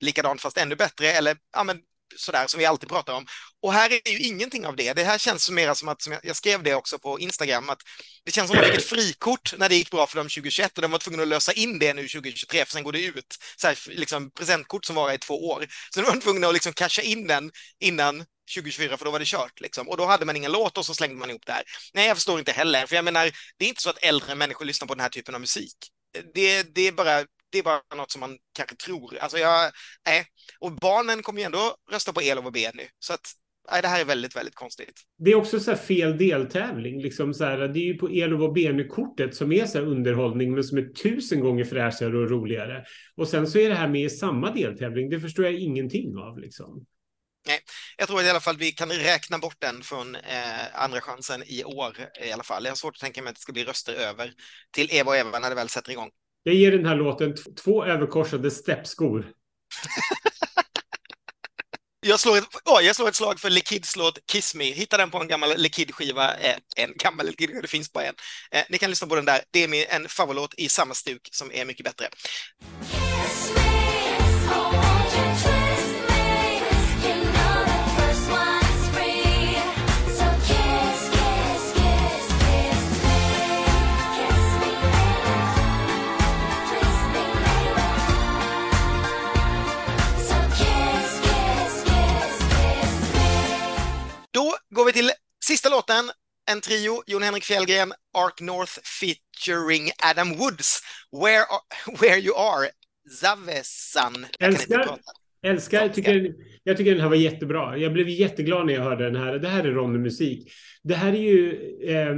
[0.00, 1.80] likadant fast ännu bättre eller ja, men
[2.16, 3.26] sådär som vi alltid pratar om.
[3.62, 4.92] Och här är ju ingenting av det.
[4.92, 7.78] Det här känns mer som att, som jag skrev det också på Instagram, att
[8.24, 10.78] det känns som att de fick ett frikort när det gick bra för dem 2021
[10.78, 13.36] och de var tvungna att lösa in det nu 2023, för sen går det ut.
[13.56, 15.66] Så här, liksom presentkort som varar i två år.
[15.94, 19.24] Så de var tvungna att liksom casha in den innan 2024 för då var det
[19.24, 19.88] kört liksom.
[19.88, 21.62] Och då hade man ingen låt och så slängde man ihop det här.
[21.94, 24.64] Nej, jag förstår inte heller, för jag menar, det är inte så att äldre människor
[24.64, 25.76] lyssnar på den här typen av musik.
[26.34, 27.24] Det, det är bara
[27.56, 29.18] det är bara något som man kanske tror.
[29.18, 29.72] Alltså jag,
[30.06, 30.26] nej.
[30.60, 32.82] Och barnen kommer ju ändå rösta på el och B nu.
[32.98, 33.32] Så att
[33.70, 35.00] nej, det här är väldigt, väldigt konstigt.
[35.18, 37.02] Det är också så fel deltävling.
[37.02, 40.64] Liksom så här, det är ju på el och kortet som är så underhållning, men
[40.64, 42.84] som är tusen gånger fräschare och roligare.
[43.16, 45.10] Och sen så är det här med i samma deltävling.
[45.10, 46.86] Det förstår jag ingenting av liksom.
[47.46, 47.60] Nej,
[47.96, 51.42] jag tror att i alla fall vi kan räkna bort den från eh, andra chansen
[51.46, 52.64] i år i alla fall.
[52.64, 54.32] Jag har svårt att tänka mig att det ska bli röster över
[54.70, 56.10] till Eva och Eva när det väl sätter igång.
[56.46, 59.26] Jag ger den här låten två överkorsade steppskor.
[62.06, 64.64] Jag slår, ett, oh, jag slår ett slag för Likids låt Kiss Me.
[64.64, 66.34] Hitta den på en gammal Likid-skiva.
[66.34, 68.14] Eh, en gammal Likid, det finns bara en.
[68.50, 69.40] Eh, ni kan lyssna på den där.
[69.50, 72.08] Det är en favoritlåt i samma stuk som är mycket bättre.
[95.76, 96.10] Låten,
[96.50, 100.80] en trio, Jon Henrik Fjällgren, Ark North featuring Adam Woods,
[101.22, 101.44] Where,
[102.00, 102.68] where You Are,
[103.20, 104.26] Zavesan.
[104.38, 104.98] Jag älskar,
[105.42, 107.78] älskar tycker, jag tycker den här var jättebra.
[107.78, 109.38] Jag blev jätteglad när jag hörde den här.
[109.38, 110.52] Det här är Ronny-musik.
[110.82, 111.60] Det här är ju...
[111.88, 112.16] Eh,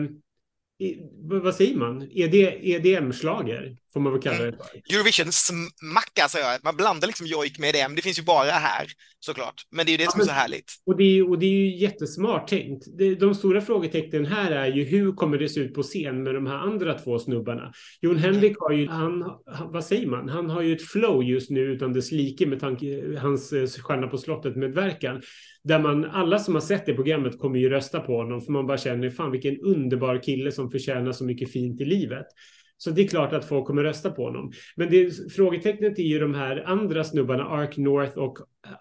[1.21, 2.09] vad säger man?
[2.11, 4.95] EDM-slager får man väl kalla det för.
[4.95, 6.65] Eurovision-smacka, säger jag.
[6.65, 7.95] Man blandar liksom jojk med EDM.
[7.95, 8.87] Det finns ju bara här,
[9.21, 9.63] såklart.
[9.71, 10.73] Men det är ju det ja, som är så härligt.
[10.87, 12.85] Och det är, och det är ju jättesmart tänkt.
[13.21, 16.47] De stora frågetecknen här är ju hur kommer det se ut på scen med de
[16.47, 17.73] här andra två snubbarna?
[18.01, 19.25] Jon Henrik har ju, han,
[19.73, 20.29] vad säger man?
[20.29, 24.07] Han har ju ett flow just nu utan dess like med tanke hans eh, Stjärna
[24.07, 25.23] på slottet medverkan.
[25.65, 28.67] Där man, alla som har sett det programmet kommer ju rösta på honom för man
[28.67, 32.27] bara känner fan vilken underbar kille som förtjänar så mycket fint i livet.
[32.81, 34.53] Så det är klart att folk kommer rösta på honom.
[34.77, 38.39] Men det, frågetecknet är ju de här andra snubbarna, Ark North och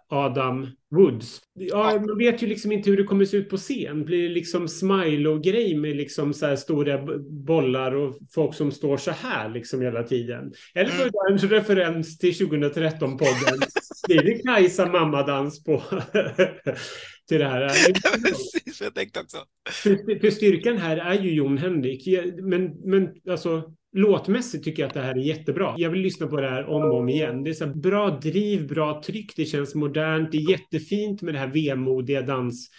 [0.10, 1.42] Adam Woods.
[1.54, 4.06] Ja, man vet ju liksom inte hur det kommer se ut på scen.
[4.06, 8.72] Blir det liksom smile och grej med liksom så här stora bollar och folk som
[8.72, 10.54] står så här liksom hela tiden?
[10.76, 11.14] Eller för mm.
[11.32, 13.60] en referens till 2013-podden.
[14.08, 15.84] Blir det Kajsa mammadans på
[17.28, 17.68] till det här.
[18.24, 19.38] Precis, jag tänkte också.
[19.70, 22.08] För, för, styrkan här är ju Jon Henrik.
[22.42, 25.76] Men, men alltså, låtmässigt tycker jag att det här är jättebra.
[25.78, 27.44] Jag vill lyssna på det här om och om igen.
[27.44, 30.32] Det är så bra driv, bra tryck, det känns modernt.
[30.32, 32.70] Det är jättefint med det här vemodiga dans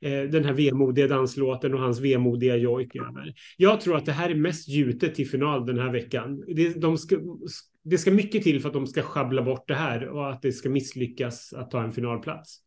[0.00, 3.34] eh, den här vemodiga danslåten och hans vemodiga jojk över.
[3.56, 6.44] Jag tror att det här är mest gjutet till final den här veckan.
[6.46, 7.18] Det, de ska,
[7.84, 10.52] det ska mycket till för att de ska schabbla bort det här och att det
[10.52, 12.60] ska misslyckas att ta en finalplats.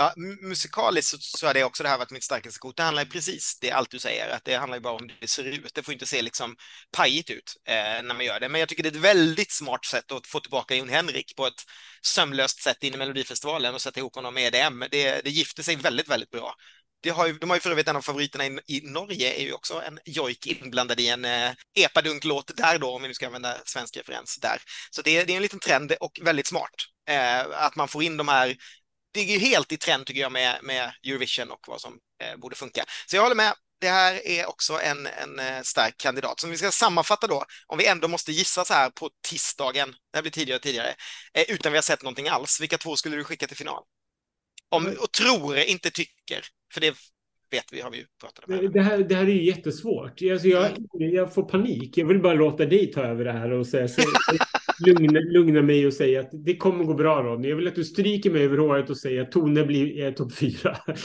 [0.00, 2.76] Ja, musikaliskt så, så har det också det här varit mitt starkaste kort.
[2.76, 5.16] Det handlar ju precis det allt du säger, att det handlar ju bara om hur
[5.20, 5.74] det ser ut.
[5.74, 6.56] Det får inte se liksom
[6.96, 8.48] pajigt ut eh, när man gör det.
[8.48, 11.46] Men jag tycker det är ett väldigt smart sätt att få tillbaka Jon Henrik på
[11.46, 11.62] ett
[12.02, 14.84] sömlöst sätt in i Melodifestivalen och sätta ihop honom med EDM.
[14.90, 16.54] Det, det gifter sig väldigt, väldigt bra.
[17.02, 19.42] Det har ju, de har ju för övrigt en av favoriterna i, i Norge är
[19.42, 23.26] ju också en jojk inblandad i en eh, epadunk-låt där då, om vi nu ska
[23.26, 24.58] använda svensk referens där.
[24.90, 26.74] Så det, det är en liten trend och väldigt smart.
[27.08, 28.56] Eh, att man får in de här
[29.12, 32.36] det är ju helt i trend tycker jag med, med Eurovision och vad som eh,
[32.36, 32.84] borde funka.
[33.06, 33.52] Så jag håller med.
[33.80, 36.40] Det här är också en, en eh, stark kandidat.
[36.40, 39.88] Så om vi ska sammanfatta då, om vi ändå måste gissa så här på tisdagen,
[40.12, 40.94] det här blir tidigare och tidigare,
[41.34, 43.82] eh, utan vi har sett någonting alls, vilka två skulle du skicka till final?
[44.68, 44.98] Om, mm.
[44.98, 46.96] och tror, inte tycker, för det
[47.50, 48.72] vet vi, har vi ju pratat om.
[48.72, 50.22] Det här, det här är ju jättesvårt.
[50.32, 51.14] Alltså jag, mm.
[51.14, 51.98] jag får panik.
[51.98, 54.02] Jag vill bara låta dig ta över det här och säga, så,
[54.86, 57.48] lugna, lugna mig och säga att det kommer gå bra Ronny.
[57.48, 60.34] Jag vill att du stryker mig över håret och säger att Tone blir eh, topp
[60.34, 60.78] fyra.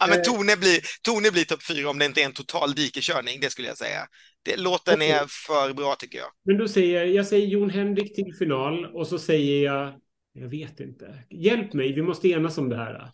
[0.00, 3.40] ja, men Tone blir, Tone blir topp fyra om det inte är en total dikekörning,
[3.40, 4.06] det skulle jag säga.
[4.42, 5.08] Det, låten okay.
[5.08, 6.28] är för bra tycker jag.
[6.44, 9.94] Men då säger jag, jag säger Jon Henrik till final och så säger jag,
[10.32, 11.24] jag vet inte.
[11.30, 13.10] Hjälp mig, vi måste enas om det här.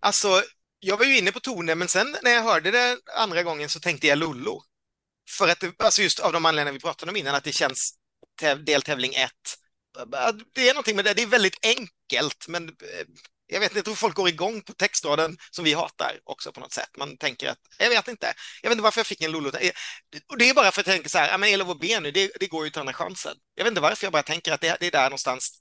[0.00, 0.28] Alltså,
[0.80, 3.80] jag var ju inne på Tone, men sen när jag hörde det andra gången så
[3.80, 4.62] tänkte jag Lollo.
[5.38, 7.97] För att, det, alltså just av de anledningar vi pratade om innan, att det känns
[8.64, 9.30] deltävling 1.
[10.54, 13.06] Det är någonting med det, det är väldigt enkelt, men eh,
[13.46, 16.72] jag vet inte, tror folk går igång på textraden som vi hatar också på något
[16.72, 16.90] sätt.
[16.96, 19.50] Man tänker att, jag vet inte, jag vet inte varför jag fick en Lollo.
[20.28, 22.10] Och det är bara för att jag tänker så här, ja men Elof B nu,
[22.10, 23.36] det, det går ju till andra chansen.
[23.54, 25.60] Jag vet inte varför, jag bara tänker att det, det är där någonstans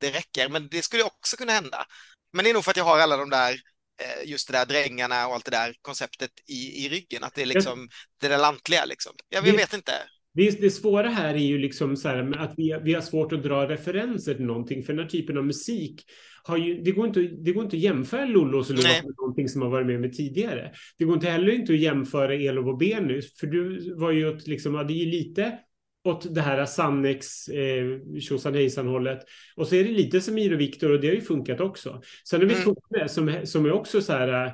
[0.00, 1.86] det räcker, men det skulle också kunna hända.
[2.32, 3.60] Men det är nog för att jag har alla de där
[4.00, 7.42] eh, just det där drängarna och allt det där konceptet i, i ryggen, att det
[7.42, 7.88] är liksom
[8.20, 9.12] det där lantliga liksom.
[9.28, 10.08] Jag, jag vet inte.
[10.34, 13.42] Det, det svåra här är ju liksom så här att vi, vi har svårt att
[13.42, 16.04] dra referenser till någonting, för den här typen av musik
[16.42, 19.62] har ju, det går inte, det går inte att jämföra Lollos låt med någonting som
[19.62, 20.72] har varit med med tidigare.
[20.98, 24.46] Det går inte heller inte att jämföra Elof och Benus, för du var ju åt,
[24.46, 25.58] liksom, ja, det är lite
[26.04, 27.86] åt det här Sannex, eh,
[28.20, 29.18] tjosan hejsan hållet.
[29.56, 32.02] Och så är det lite som Iro Viktor och det har ju funkat också.
[32.28, 32.64] Sen har vi mm.
[32.64, 34.52] Tone som, som är också så här, eh,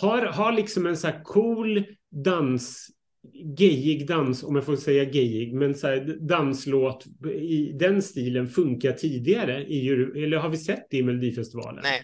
[0.00, 1.84] har, har liksom en så här cool
[2.24, 2.90] dans
[3.34, 7.04] gayig dans, om jag får säga gayig, men så här, danslåt
[7.40, 9.88] i den stilen funkar tidigare i
[10.24, 11.80] eller har vi sett det i Melodifestivalen?
[11.82, 12.02] Nej,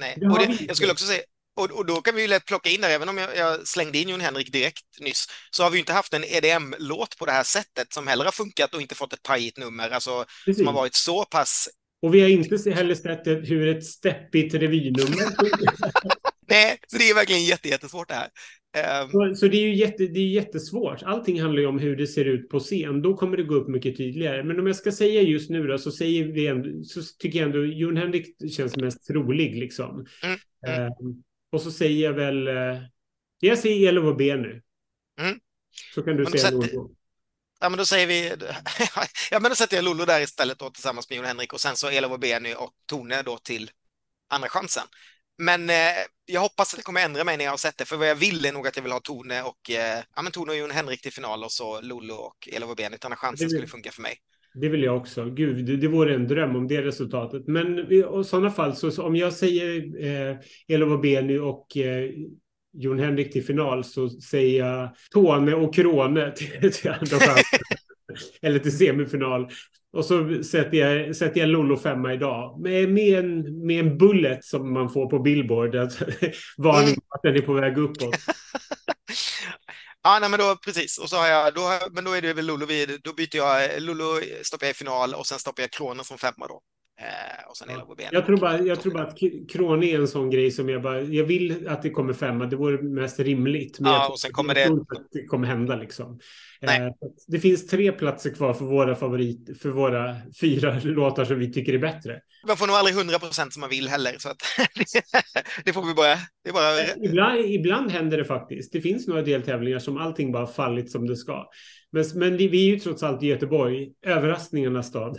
[0.00, 0.14] nej.
[0.20, 1.22] Det och det, jag skulle också säga
[1.56, 3.98] och, och, då kan vi ju lätt plocka in där, även om jag, jag slängde
[3.98, 7.32] in Jon Henrik direkt nyss, så har vi ju inte haft en EDM-låt på det
[7.32, 10.58] här sättet som heller har funkat och inte fått ett pajigt nummer, alltså Precis.
[10.58, 11.68] som har varit så pass...
[12.02, 15.26] Och vi har inte heller sett hur ett steppigt revynummer
[16.48, 18.28] Nej, så det är verkligen jättesvårt det här.
[18.76, 19.10] Um...
[19.10, 21.02] Så, så, det är ju jätte, det är jättesvårt.
[21.02, 23.02] Allting handlar ju om hur det ser ut på scen.
[23.02, 24.44] Då kommer det gå upp mycket tydligare.
[24.44, 27.46] Men om jag ska säga just nu då, så, säger vi ändå, så tycker jag
[27.46, 30.06] ändå Jon Henrik känns mest trolig liksom.
[30.22, 30.38] Mm.
[30.66, 30.92] Mm.
[31.00, 32.48] Um, och så säger jag väl...
[32.48, 32.82] Uh,
[33.40, 34.62] jag säger Elof och B nu.
[35.20, 35.40] Mm.
[35.94, 36.96] Så kan du men säga Lollo.
[37.60, 38.28] Ja, men då säger vi...
[39.30, 41.76] ja, men då sätter jag Lollo där istället då tillsammans med Jon Henrik och sen
[41.76, 43.70] så och Benny och Tone då till
[44.28, 44.86] andra chansen.
[45.38, 45.76] Men eh,
[46.26, 48.14] jag hoppas att det kommer ändra mig när jag har sett det, för vad jag
[48.14, 50.70] vill är nog att jag vill ha Tone och, eh, ja, men Tone och Jon
[50.70, 52.96] Henrik till final och så Lollo och Elof och Benny.
[53.00, 54.16] Andra chansen skulle funka för mig.
[54.54, 55.24] Det vill jag också.
[55.24, 57.46] Gud, det, det vore en dröm om det resultatet.
[57.46, 60.36] Men i sådana fall, så, så, om jag säger eh,
[60.68, 62.10] Elof Beny och eh,
[62.72, 67.18] Jon Henrik till final så säger jag Tone och Krone till, till andra
[68.42, 69.48] Eller till semifinal.
[69.96, 72.60] Och så sätter jag, sätter jag Lollo femma idag.
[72.60, 75.76] Med, med, en, med en bullet som man får på Billboard.
[75.76, 76.04] Alltså,
[76.56, 78.14] varning att den är på väg uppåt.
[80.02, 80.98] Ja, nej, men då precis.
[80.98, 83.82] Och så har jag, då, men då är det väl Lolo vid, då byter jag,
[83.82, 86.60] Lolo stoppar jag i final och sen stoppar jag Kronen som femma då.
[87.00, 88.08] Eh, och sen ja.
[88.12, 89.18] Jag tror bara, jag tror bara att
[89.52, 92.56] Krone är en sån grej som jag bara, jag vill att det kommer femma, det
[92.56, 93.80] vore mest rimligt.
[93.80, 94.64] Men ja, och sen kommer det...
[94.64, 96.20] att det kommer hända liksom.
[96.60, 96.70] Eh,
[97.26, 101.72] det finns tre platser kvar för våra favorit, för våra fyra låtar som vi tycker
[101.72, 102.20] är bättre.
[102.46, 104.42] Man får nog aldrig hundra procent som man vill heller, så att
[105.64, 106.16] det får vi bara...
[106.44, 106.80] Det bara...
[106.80, 108.72] Eh, ibland, ibland händer det faktiskt.
[108.72, 111.46] Det finns några deltävlingar som allting bara fallit som det ska.
[111.92, 115.18] Men, men vi är ju trots allt i Göteborg, överraskningarnas stad.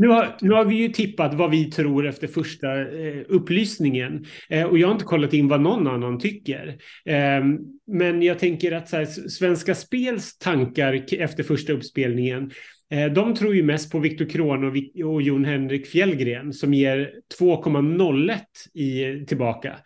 [0.00, 4.24] Nu har, nu har vi ju tippat vad vi tror efter första eh, upplysningen.
[4.48, 6.68] Eh, och jag har inte kollat in vad någon annan tycker.
[7.04, 7.44] Eh,
[7.86, 12.50] men jag tänker att så här, Svenska Spels tankar efter första uppspelningen
[12.90, 14.76] eh, de tror ju mest på Viktor Kron och,
[15.12, 17.10] och Jon Henrik Fjällgren som ger
[17.40, 19.76] 2,01 tillbaka.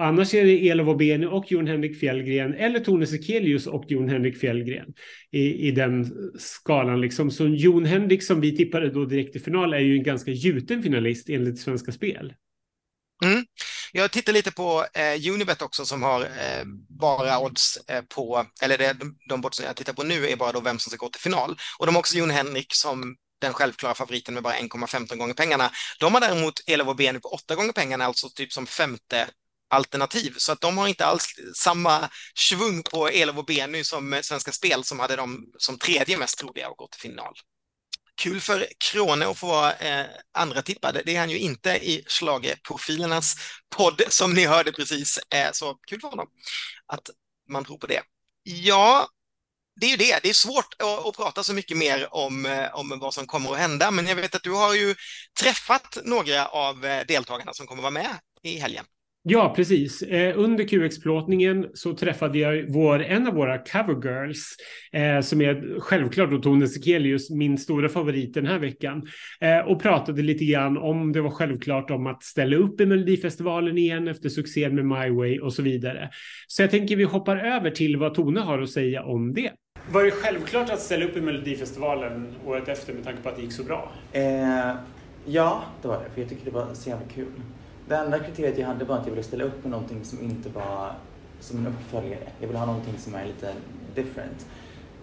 [0.00, 4.40] Annars är det Elof Obeni och Jon Henrik Fjällgren eller Tone Sekelius och Jon Henrik
[4.40, 4.94] Fjällgren
[5.30, 7.00] i, i den skalan.
[7.00, 7.30] Liksom.
[7.30, 10.82] Så Jon Henrik som vi tippade då direkt i final är ju en ganska gjuten
[10.82, 12.34] finalist enligt Svenska Spel.
[13.24, 13.44] Mm.
[13.92, 18.78] Jag tittar lite på eh, Unibet också som har eh, bara odds eh, på, eller
[18.78, 21.08] det, de, de odds jag tittar på nu är bara då vem som ska gå
[21.08, 21.56] till final.
[21.78, 25.70] Och de har också Jon Henrik som den självklara favoriten med bara 1,15 gånger pengarna.
[26.00, 29.28] De har däremot Elof och Beny på 8 gånger pengarna, alltså typ som femte
[29.74, 30.34] alternativ.
[30.36, 34.52] Så att de har inte alls samma svung på Elof och Benny som eh, Svenska
[34.52, 37.34] Spel som hade dem som tredje mest troliga att gå till final.
[38.16, 41.02] Kul för Krone att få vara eh, andra tippade.
[41.04, 43.36] Det är han ju inte i Schlagerprofilernas
[43.76, 45.18] podd som ni hörde precis.
[45.18, 46.26] Eh, så kul för honom
[46.86, 47.10] att
[47.48, 48.02] man tror på det.
[48.42, 49.08] Ja,
[49.76, 50.20] det är ju det.
[50.22, 53.52] Det är svårt att, att, prata så mycket mer om, eh, om vad som kommer
[53.52, 54.94] att hända, men jag vet att du har ju
[55.40, 58.84] träffat några av eh, deltagarna som kommer att vara med i helgen.
[59.26, 60.02] Ja, precis.
[60.02, 64.56] Eh, under QX-plåtningen så träffade jag vår, en av våra covergirls,
[64.92, 69.02] eh, som är självklart då Tone Sekelius, min stora favorit den här veckan,
[69.40, 73.78] eh, och pratade lite grann om det var självklart om att ställa upp i Melodifestivalen
[73.78, 76.10] igen efter succén med My Way och så vidare.
[76.46, 79.50] Så jag tänker vi hoppar över till vad Tone har att säga om det.
[79.92, 83.42] Var det självklart att ställa upp i Melodifestivalen året efter med tanke på att det
[83.42, 83.92] gick så bra?
[84.12, 84.22] Eh,
[85.26, 87.26] ja, det var det, för jag tycker det var så jävla kul.
[87.88, 90.48] Det enda kriteriet jag hade var att jag ville ställa upp med någonting som inte
[90.48, 90.92] var
[91.40, 92.28] som en uppföljare.
[92.40, 93.52] Jag ville ha någonting som är lite
[93.94, 94.46] different.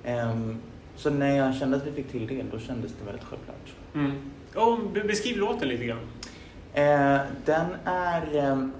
[0.05, 0.57] Um,
[0.95, 3.73] så när jag kände att vi fick till det, då kändes det väldigt självklart.
[3.93, 4.11] Mm.
[4.55, 5.99] Och beskriv låten lite grann.
[5.99, 8.51] Uh, den är...
[8.51, 8.71] Um,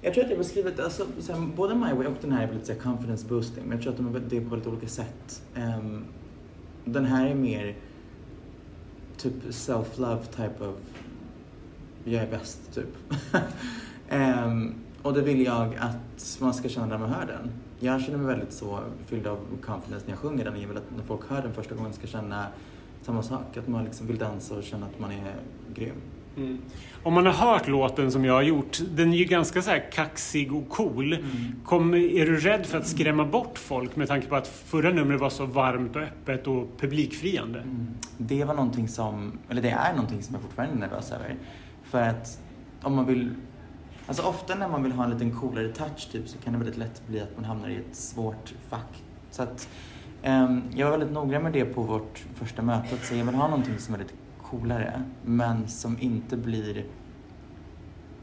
[0.00, 2.52] jag tror att jag beskriver det, alltså, såhär, både My Way och den här är
[2.52, 5.42] lite såhär, confidence boosting, men jag tror att de det är på väldigt olika sätt.
[5.56, 6.04] Um,
[6.84, 7.74] den här är mer
[9.16, 10.74] typ self-love type of
[12.12, 12.96] jag är bäst, typ.
[14.10, 17.50] um, och det vill jag att man ska känna när man hör den.
[17.80, 20.60] Jag känner mig väldigt så fylld av confidence när jag sjunger den.
[20.60, 22.46] Jag vill att när folk hör den första gången ska känna
[23.02, 23.56] samma sak.
[23.56, 25.34] Att man liksom vill dansa och känna att man är
[25.74, 25.94] grym.
[26.36, 26.58] Mm.
[27.02, 29.92] Om man har hört låten som jag har gjort, den är ju ganska så här
[29.92, 31.12] kaxig och cool.
[31.12, 31.26] Mm.
[31.64, 35.20] Kom, är du rädd för att skrämma bort folk med tanke på att förra numret
[35.20, 37.58] var så varmt och öppet och publikfriande?
[37.58, 37.86] Mm.
[38.18, 41.36] Det var någonting som, eller det är någonting som jag fortfarande är nervös över.
[41.90, 42.40] För att
[42.82, 43.34] om man vill
[44.06, 46.76] Alltså ofta när man vill ha en liten coolare touch typ så kan det väldigt
[46.76, 49.02] lätt bli att man hamnar i ett svårt fack.
[49.30, 49.68] Så att
[50.22, 53.34] Um, jag var väldigt noggrann med det på vårt första möte, att säga jag vill
[53.34, 56.84] ha någonting som är lite coolare, men som inte blir...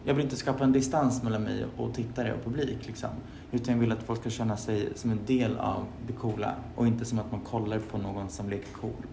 [0.04, 3.10] Jag vill inte skapa en distans mellan mig och tittare och publik, liksom.
[3.52, 6.88] Utan jag vill att folk ska känna sig som en del av det coola och
[6.88, 9.06] inte som att man kollar på någon som leker cool.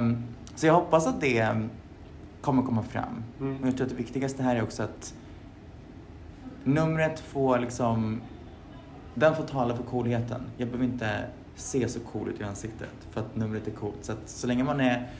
[0.00, 1.56] um, så jag hoppas att det
[2.42, 3.24] kommer komma fram.
[3.40, 3.60] Mm.
[3.60, 5.14] Och jag tror att det viktigaste här är också att
[6.64, 8.20] numret får liksom,
[9.14, 10.40] den får tala för coolheten.
[10.56, 11.24] Jag behöver inte
[11.56, 13.98] se så cool ut i ansiktet för att numret är coolt.
[14.00, 15.10] Så att så länge man är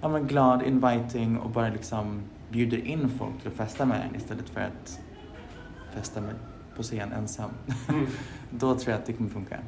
[0.00, 4.16] ja, men glad, inviting och bara liksom bjuder in folk till att festa med en
[4.16, 5.00] istället för att
[5.94, 6.34] festa med,
[6.76, 7.50] på scen ensam.
[7.88, 8.06] Mm.
[8.50, 9.58] Då tror jag att det kommer funka.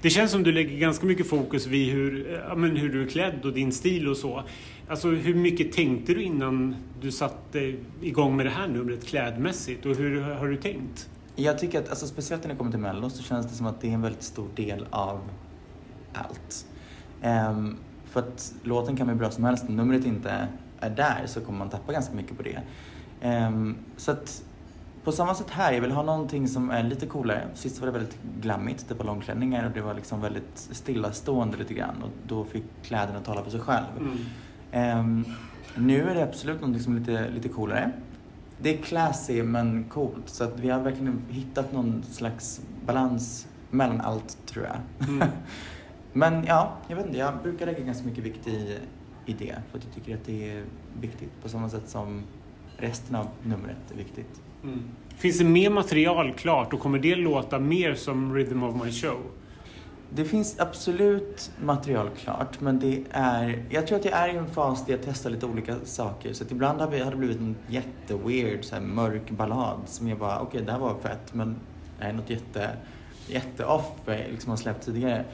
[0.00, 3.08] Det känns som du lägger ganska mycket fokus vid hur, ja, men hur du är
[3.08, 4.42] klädd och din stil och så.
[4.88, 9.96] Alltså hur mycket tänkte du innan du satte igång med det här numret klädmässigt och
[9.96, 11.10] hur har du tänkt?
[11.36, 13.80] Jag tycker att, alltså, speciellt när det kommer till Mello så känns det som att
[13.80, 15.20] det är en väldigt stor del av
[16.12, 16.66] allt.
[17.50, 20.48] Um, för att låten kan bli bra som helst, om numret inte
[20.80, 22.62] är där så kommer man tappa ganska mycket på det.
[23.28, 24.44] Um, så att
[25.04, 27.48] på samma sätt här, jag vill ha någonting som är lite coolare.
[27.54, 31.74] Sist var det väldigt glammigt, det var långklänningar och det var liksom väldigt stillastående lite
[31.74, 33.86] grann och då fick kläderna tala för sig själv.
[34.00, 34.18] Mm.
[34.74, 35.24] Um,
[35.74, 37.92] nu är det absolut någonting som är lite, lite coolare.
[38.58, 44.00] Det är classy men coolt så att vi har verkligen hittat någon slags balans mellan
[44.00, 45.08] allt tror jag.
[45.08, 45.28] Mm.
[46.12, 48.78] men ja, jag vet inte, jag brukar lägga ganska mycket vikt i,
[49.26, 50.64] i det för att jag tycker att det är
[51.00, 52.22] viktigt på samma sätt som
[52.76, 54.40] resten av numret är viktigt.
[54.62, 54.82] Mm.
[55.16, 59.18] Finns det mer material klart och kommer det låta mer som Rhythm of My Show?
[60.10, 63.64] Det finns absolut material klart, men det är...
[63.70, 66.32] Jag tror att jag är i en fas där jag testar lite olika saker.
[66.32, 70.40] Så att ibland har det blivit en jätteweird, så här, mörk ballad som jag bara,
[70.40, 71.56] okej, okay, det här var fett, men
[71.98, 72.70] det är något jätte,
[73.26, 75.24] jätte-off liksom har släppt tidigare.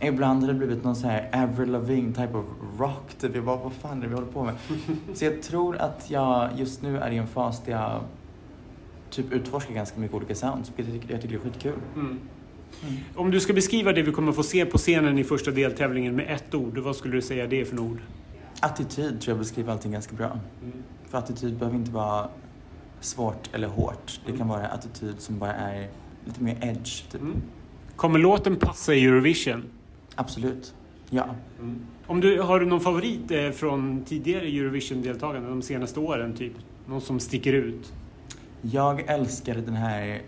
[0.00, 2.44] Ibland har det blivit någon så här Avril Lavigne type of
[2.78, 3.14] rock.
[3.20, 3.34] Typ.
[3.34, 4.54] Jag bara, vad fan är det vi håller på med?
[5.14, 8.00] så jag tror att jag just nu är i en fas där jag
[9.10, 11.78] typ utforskar ganska mycket olika sounds, vilket jag tycker, jag tycker är skitkul.
[11.94, 12.20] Mm.
[12.82, 12.96] Mm.
[13.14, 16.34] Om du ska beskriva det vi kommer få se på scenen i första deltävlingen med
[16.34, 17.98] ett ord, vad skulle du säga det är för ord?
[18.60, 20.40] Attityd tror jag beskriver allting ganska bra.
[20.62, 20.82] Mm.
[21.10, 22.28] För attityd behöver inte vara
[23.00, 24.20] svårt eller hårt.
[24.26, 24.48] Det kan mm.
[24.48, 25.88] vara attityd som bara är
[26.24, 27.10] lite mer edge.
[27.10, 27.20] Typ.
[27.20, 27.42] Mm.
[27.96, 29.64] Kommer låten passa i Eurovision?
[30.14, 30.74] Absolut.
[31.10, 31.26] Ja.
[31.60, 31.80] Mm.
[32.06, 36.32] Om du, har du någon favorit eh, från tidigare Eurovision-deltagande de senaste åren?
[36.32, 36.52] Typ?
[36.86, 37.92] Någon som sticker ut?
[38.60, 40.22] Jag älskade den här,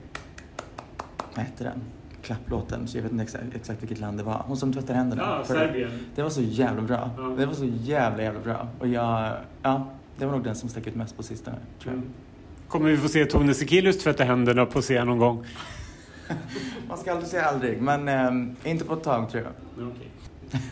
[1.34, 1.80] vad hette den?
[2.26, 4.42] Klapplåten, så jag vet inte exakt, exakt vilket land det var.
[4.46, 5.22] Hon som tvättar händerna.
[5.22, 5.90] Ja, Serbien.
[6.14, 7.10] Det var så jävla bra.
[7.16, 7.22] Ja.
[7.22, 8.68] Det var så jävla, jävla bra.
[8.78, 9.86] Och jag, ja,
[10.18, 12.02] det var nog den som stack ut mest på sistone, tror jag.
[12.02, 12.12] Mm.
[12.68, 15.46] Kommer vi få se Tone Sekelius tvätta händerna på scen någon gång?
[16.88, 19.86] Man ska aldrig säga aldrig, men eh, inte på ett tag tror jag.
[19.88, 20.08] Okay.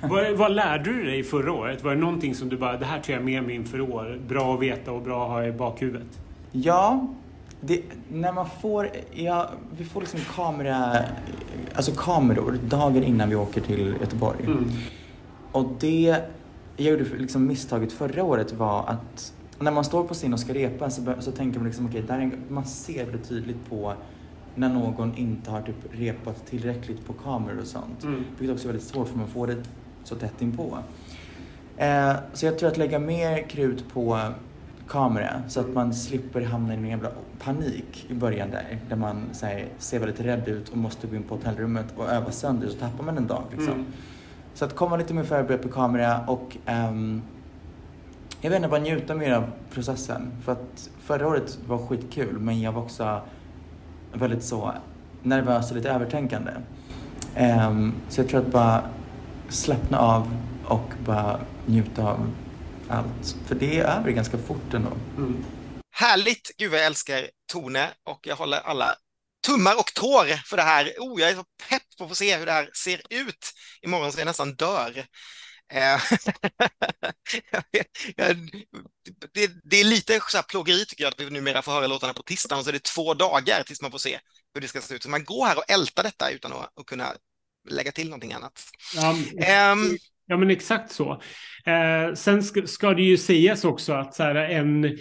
[0.03, 1.85] vad, vad, lärde du dig förra året?
[1.85, 4.21] Var det någonting som du bara, det här tar jag med mig inför år?
[4.29, 6.21] Bra att veta och bra att ha i bakhuvudet?
[6.53, 7.09] Ja,
[7.67, 10.99] det, när man får, ja, vi får liksom kamera,
[11.75, 14.45] alltså kameror dagen innan vi åker till Göteborg.
[14.45, 14.71] Mm.
[15.53, 16.17] Och det,
[16.77, 20.55] jag gjorde liksom misstaget förra året var att när man står på scen och ska
[20.55, 23.95] repa så, så tänker man liksom, okej, okay, man ser väldigt tydligt på
[24.55, 28.05] när någon inte har typ repat tillräckligt på kameror och sånt.
[28.05, 28.25] Mm.
[28.39, 29.57] Vilket också är väldigt svårt för man får det
[30.05, 30.79] så tätt inpå.
[31.77, 34.21] Eh, så jag tror att lägga mer krut på
[34.89, 38.79] kamera så att man slipper hamna i en jävla panik i början där.
[38.89, 42.31] Där man här, ser väldigt rädd ut och måste gå in på hotellrummet och öva
[42.31, 43.73] sönder så tappar man en dag liksom.
[43.73, 43.87] Mm.
[44.55, 47.23] Så att komma lite mer förberedd på kamera och um,
[48.41, 50.31] jag vet inte, bara njuta mer av processen.
[50.45, 53.21] För att förra året var skitkul men jag var också
[54.13, 54.73] väldigt så
[55.23, 56.51] nervös och lite övertänkande.
[57.69, 58.83] Um, så jag tror att bara
[59.49, 62.19] slappna av och bara njuta av
[62.97, 63.37] allt.
[63.47, 64.93] För det är över ganska fort ändå.
[65.17, 65.45] Mm.
[65.91, 66.51] Härligt!
[66.59, 68.97] Gud vad jag älskar Tone och jag håller alla
[69.47, 70.95] tummar och tår för det här.
[70.99, 73.53] Oh, jag är så pepp på att få se hur det här ser ut
[73.83, 75.07] imorgon så jag nästan dör.
[75.73, 76.03] Eh,
[79.33, 82.15] det, det, är lite så här plågeri tycker jag att vi numera får höra låtarna
[82.15, 84.21] på tisdagen och så är det två dagar tills man får se
[84.55, 85.03] hur det ska se ut.
[85.03, 87.15] Så man går här och ältar detta utan att, att kunna
[87.71, 88.63] lägga till någonting annat.
[88.95, 91.23] Ja, um, ja men exakt så.
[91.67, 94.99] Eh, sen ska, ska, det ju sägas också att så här, en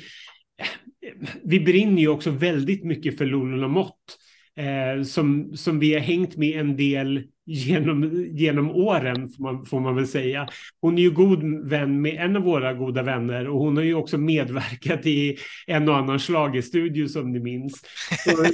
[1.44, 4.18] vi brinner ju också väldigt mycket för Lollo Mott.
[4.56, 9.80] Eh, som, som vi har hängt med en del genom, genom åren, får man, får
[9.80, 10.48] man väl säga.
[10.82, 13.94] Hon är ju god vän med en av våra goda vänner och hon har ju
[13.94, 17.82] också medverkat i en och annan schlagerstudio som ni minns.
[18.26, 18.46] Så,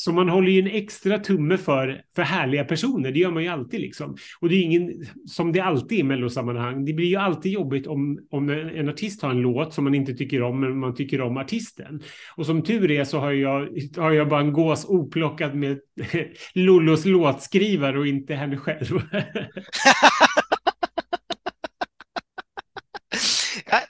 [0.00, 3.12] så man håller ju en extra tumme för, för härliga personer.
[3.12, 4.16] Det gör man ju alltid liksom.
[4.40, 7.86] Och det är ingen, som det alltid är i mellosammanhang, det blir ju alltid jobbigt
[7.86, 11.20] om, om en artist har en låt som man inte tycker om, men man tycker
[11.20, 12.02] om artisten.
[12.36, 15.78] Och som tur är så har jag, har jag bara en gås oplockad med
[16.54, 19.02] Lollos låtskrivare och inte henne själv.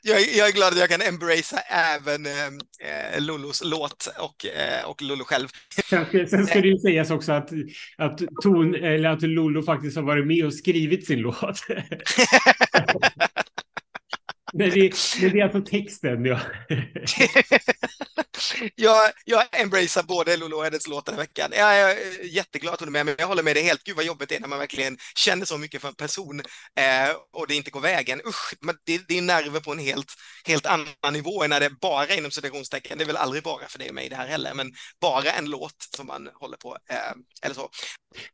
[0.02, 5.02] jag, jag, är glad att jag kan embracea även eh, Lollos låt och, eh, och
[5.02, 5.48] Lollo själv.
[6.30, 7.50] Sen ska det ju sägas också att,
[7.96, 11.60] att, ton, eller att Lollo faktiskt har varit med och skrivit sin låt.
[14.52, 16.40] Men det, men det är alltså texten, ja.
[18.74, 21.50] jag, jag embracear både Lolo och Edits låt den här veckan.
[21.54, 23.84] Jag är jätteglad att hon är med, men jag håller med dig helt.
[23.84, 26.40] Gud vad jobbigt det är när man verkligen känner så mycket för en person
[26.80, 28.20] eh, och det inte går vägen.
[28.26, 30.12] Usch, men det, det är nerver på en helt,
[30.44, 32.98] helt annan nivå än när det bara inom citationstecken.
[32.98, 35.50] Det är väl aldrig bara för dig och mig det här heller, men bara en
[35.50, 36.76] låt som man håller på.
[36.90, 36.96] Eh,
[37.42, 37.70] eller så.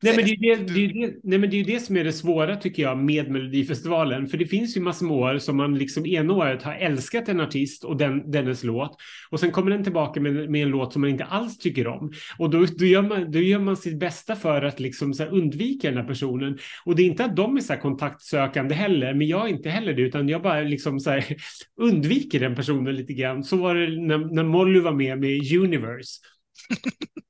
[0.02, 2.04] Nej men, det är det, det, är det, nej, men det är det som är
[2.04, 4.28] det svåra tycker jag med Melodifestivalen.
[4.28, 7.40] För det finns ju massor med år som man liksom ena året har älskat en
[7.40, 8.96] artist och den, dennes låt.
[9.30, 12.12] Och sen kommer den tillbaka med, med en låt som man inte alls tycker om.
[12.38, 15.88] Och då, då, gör, man, då gör man sitt bästa för att liksom så undvika
[15.88, 16.58] den här personen.
[16.84, 19.92] Och det är inte att de är så kontaktsökande heller, men jag är inte heller
[19.92, 21.20] det, utan jag bara liksom så
[21.80, 23.44] undviker den personen lite grann.
[23.44, 26.20] Så var det när, när Molly var med med Universe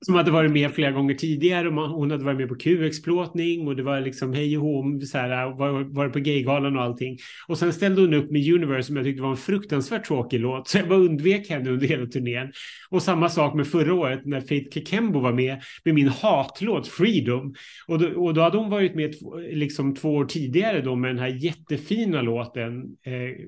[0.06, 1.68] som hade varit med flera gånger tidigare.
[1.68, 5.00] Och man, hon hade varit med på Q-explåtning och det var liksom hej och hå,
[5.00, 7.18] så här, var, var på Gaygalan och allting.
[7.48, 10.68] Och sen ställde hon upp med Universe som jag tyckte var en fruktansvärt tråkig låt.
[10.68, 12.52] Så jag bara undvek henne under hela turnén.
[12.90, 17.54] Och samma sak med förra året när Faith Kekembo var med med min hatlåt Freedom.
[17.88, 19.14] Och då, och då hade hon varit med
[19.50, 23.46] liksom två år tidigare då med den här jättefina låten eh,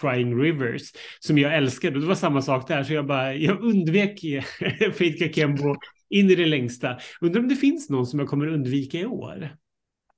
[0.00, 0.82] Crying Rivers
[1.20, 2.00] som jag älskade.
[2.00, 4.20] Det var samma sak där, så jag bara jag undvek
[4.98, 5.74] Faith Kakembo
[6.10, 6.98] in i det längsta.
[7.20, 9.56] Undrar om det finns någon som jag kommer undvika i år.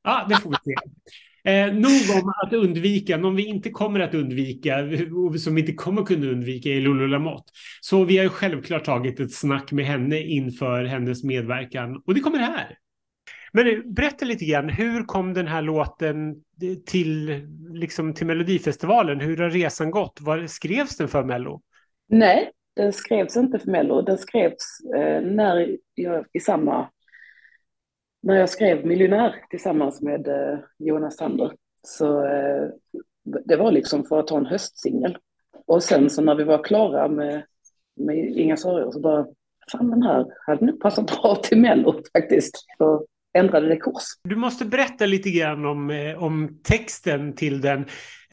[0.05, 0.75] Ja, det får vi se.
[1.51, 4.79] Eh, nog om att undvika, någon vi inte kommer att undvika,
[5.17, 7.53] och som vi inte kommer kunna undvika är Lulu Lamotte.
[7.81, 12.21] Så vi har ju självklart tagit ett snack med henne inför hennes medverkan och det
[12.21, 12.79] kommer här.
[13.59, 16.43] Men berätta lite grann, hur kom den här låten
[16.87, 19.21] till, liksom, till Melodifestivalen?
[19.21, 20.21] Hur har resan gått?
[20.21, 21.61] Var skrevs den för Mello?
[22.09, 24.03] Nej, den skrevs inte för Mello.
[24.03, 26.91] Den skrevs eh, när jag i samma
[28.23, 31.53] när jag skrev Miljonär tillsammans med eh, Jonas Sander.
[31.83, 32.69] Så eh,
[33.45, 35.19] det var liksom för att ta en höstsingel.
[35.67, 37.43] Och sen så när vi var klara med,
[37.97, 39.27] med Inga sorger så bara,
[39.73, 42.65] fan den här hade nog passat bra till Mello faktiskt.
[42.79, 43.07] Så
[43.39, 44.05] ändrade det kurs.
[44.25, 47.85] Du måste berätta lite grann om, eh, om texten till den.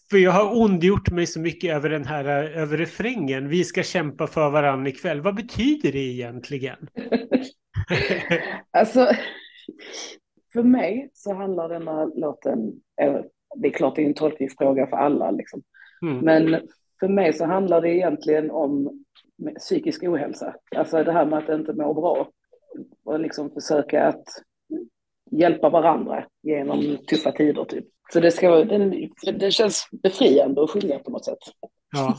[0.10, 3.50] För jag har ondgjort mig så mycket över den här över refrängen.
[3.50, 5.22] Vi ska kämpa för varandra ikväll.
[5.22, 6.78] Vad betyder det egentligen?
[8.72, 9.08] alltså,
[10.54, 12.74] för mig så handlar denna låten,
[13.56, 15.64] det är klart det är en tolkningsfråga för alla liksom.
[16.02, 16.18] Mm.
[16.18, 16.62] Men
[17.00, 19.04] för mig så handlar det egentligen om
[19.60, 20.56] psykisk ohälsa.
[20.76, 22.30] Alltså det här med att inte må bra
[23.04, 24.24] och liksom försöka att
[25.32, 27.66] hjälpa varandra genom tuffa tider.
[27.66, 27.86] Typ.
[28.14, 29.10] Så det, ska, den,
[29.40, 31.40] det känns befriande att sjunga på något sätt.
[31.92, 32.18] Ja.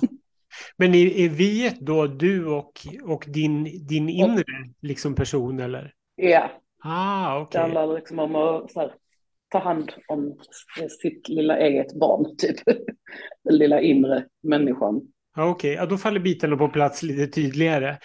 [0.76, 4.44] Men är, är vi då du och, och din, din inre
[4.82, 5.92] liksom, person eller?
[6.16, 6.50] Ja.
[6.84, 7.58] Ah, okay.
[7.58, 8.92] Det handlar liksom om att här,
[9.48, 10.38] ta hand om
[11.02, 12.56] sitt lilla eget barn, typ.
[13.44, 15.00] Den lilla inre människan.
[15.36, 15.72] Okej, okay.
[15.72, 17.98] ja, då faller bitarna på plats lite tydligare.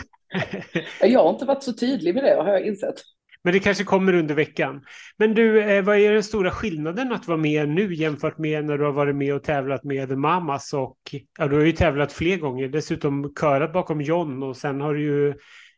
[1.02, 2.94] jag har inte varit så tydlig med det, har jag insett.
[3.48, 4.84] Men det kanske kommer under veckan.
[5.16, 8.78] Men du, eh, vad är den stora skillnaden att vara med nu jämfört med när
[8.78, 10.98] du har varit med och tävlat med The Mamas och
[11.38, 15.02] ja, du har ju tävlat fler gånger, dessutom körat bakom John och sen har du
[15.02, 15.34] ju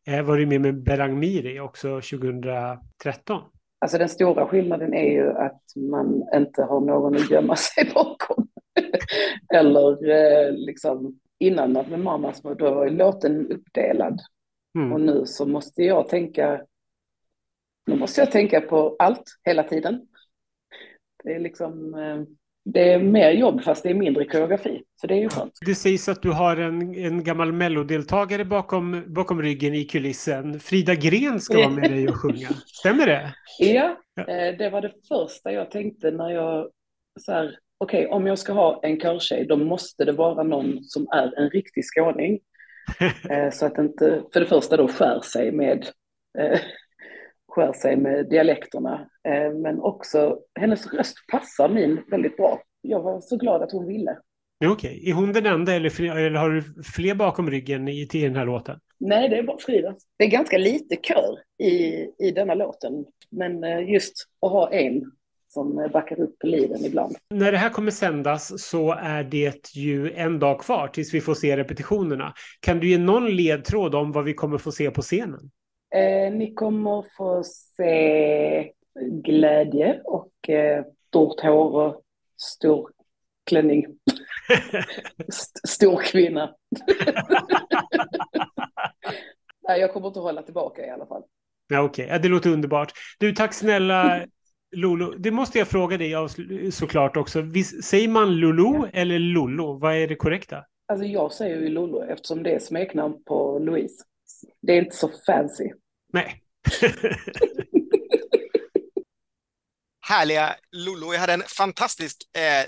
[0.07, 3.43] eh, varit med med Berang Miri också 2013.
[3.81, 8.49] Alltså den stora skillnaden är ju att man inte har någon att gömma sig bakom.
[9.55, 14.21] Eller eh, liksom innan med Mamas, då var ju låten uppdelad.
[14.79, 14.93] Mm.
[14.93, 16.61] Och nu så måste jag tänka
[17.91, 20.01] nu måste jag tänka på allt hela tiden.
[21.25, 22.23] Det är liksom, eh,
[22.65, 24.83] det är mer jobb fast det är mindre koreografi.
[25.01, 25.53] Så det är ju skönt.
[25.67, 30.61] Det sägs att du har en, en gammal mellodeltagare bakom, bakom ryggen i kulissen.
[30.61, 32.49] Frida Gren ska vara med dig och sjunga.
[32.67, 33.35] Stämmer det?
[33.59, 33.97] Ja.
[34.21, 36.71] Eh, det var det första jag tänkte när jag
[37.21, 40.85] så här, okej, okay, om jag ska ha en körtjej, då måste det vara någon
[40.85, 42.41] som är en riktig skåning.
[43.31, 45.87] Eh, så att inte, för det första då skär sig med
[47.51, 49.09] skär sig med dialekterna.
[49.29, 52.63] Eh, men också, hennes röst passar min väldigt bra.
[52.81, 54.17] Jag var så glad att hon ville.
[54.65, 55.11] Okej, okay.
[55.11, 58.47] är hon den enda eller, eller har du fler bakom ryggen i, till den här
[58.47, 58.79] låten?
[59.01, 59.95] Nej, det är bara Frida.
[60.19, 65.13] Det är ganska lite kör i, i denna låten, men eh, just att ha en
[65.49, 67.17] som backar upp liden ibland.
[67.31, 71.35] När det här kommer sändas så är det ju en dag kvar tills vi får
[71.35, 72.35] se repetitionerna.
[72.61, 75.51] Kan du ge någon ledtråd om vad vi kommer få se på scenen?
[75.95, 78.73] Eh, ni kommer få se
[79.25, 82.03] glädje och eh, stort hår och
[82.37, 82.91] stor
[83.47, 83.87] klänning.
[85.29, 86.55] St stor kvinna.
[89.69, 91.23] Nej, jag kommer inte att hålla tillbaka i alla fall.
[91.69, 92.17] Ja, Okej, okay.
[92.17, 92.93] ja, det låter underbart.
[93.19, 94.27] Du, tack snälla
[94.77, 95.15] Lolo.
[95.19, 96.15] Det måste jag fråga dig
[96.73, 97.43] såklart också.
[97.83, 99.79] Säger man Lolo eller Lollo?
[99.79, 100.65] Vad är det korrekta?
[100.87, 104.05] Alltså jag säger ju Lolo eftersom det är smeknamn på Louise.
[104.63, 105.71] Det är inte så fancy.
[106.13, 106.43] Nej.
[110.09, 111.13] Härliga Lolo.
[111.13, 112.67] Jag hade en fantastisk eh,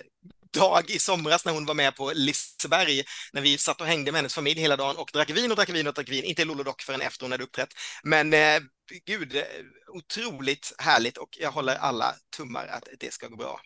[0.53, 3.03] dag i somras när hon var med på Liseberg,
[3.33, 5.69] när vi satt och hängde med hennes familj hela dagen och drack vin och drack
[5.69, 6.25] vin och drack vin.
[6.25, 7.75] Inte Lollo dock förrän efter hon hade uppträtt.
[8.03, 8.61] Men eh,
[9.07, 9.43] gud, eh,
[9.89, 13.61] otroligt härligt och jag håller alla tummar att det ska gå bra.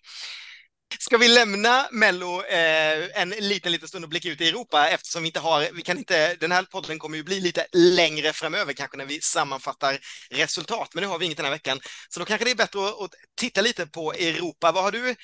[0.99, 5.23] Ska vi lämna Mello eh, en liten, liten stund och blicka ut i Europa eftersom
[5.23, 8.73] vi inte har, vi kan inte, den här podden kommer ju bli lite längre framöver
[8.73, 9.99] kanske när vi sammanfattar
[10.31, 11.81] resultat, men nu har vi inget den här veckan.
[12.09, 13.11] Så då kanske det är bättre att, att
[13.41, 14.73] titta lite på Europa.
[14.73, 15.15] Vad har du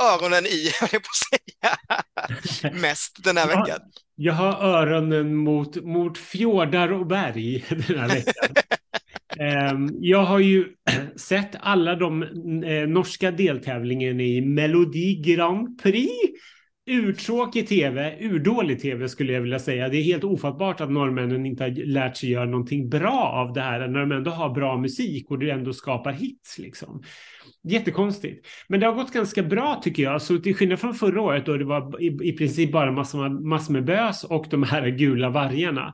[0.00, 1.40] öronen i, jag på att
[2.60, 3.80] säga, mest den här veckan?
[4.14, 8.54] Jag har öronen mot, mot fjordar och berg den här veckan.
[9.38, 10.66] Ehm, jag har ju
[11.16, 12.22] sett alla de
[12.62, 16.10] eh, norska deltävlingarna i Melodi Grand Prix.
[16.86, 19.88] Urtråkig tv, urdålig tv skulle jag vilja säga.
[19.88, 23.60] Det är helt ofattbart att norrmännen inte har lärt sig göra någonting bra av det
[23.60, 27.02] här när de ändå har bra musik och du ändå skapar hits liksom.
[27.68, 28.46] Jättekonstigt.
[28.68, 30.22] Men det har gått ganska bra tycker jag.
[30.22, 33.72] Så till skillnad från förra året då det var i, i princip bara massor, massor
[33.72, 35.92] med bös och de här gula vargarna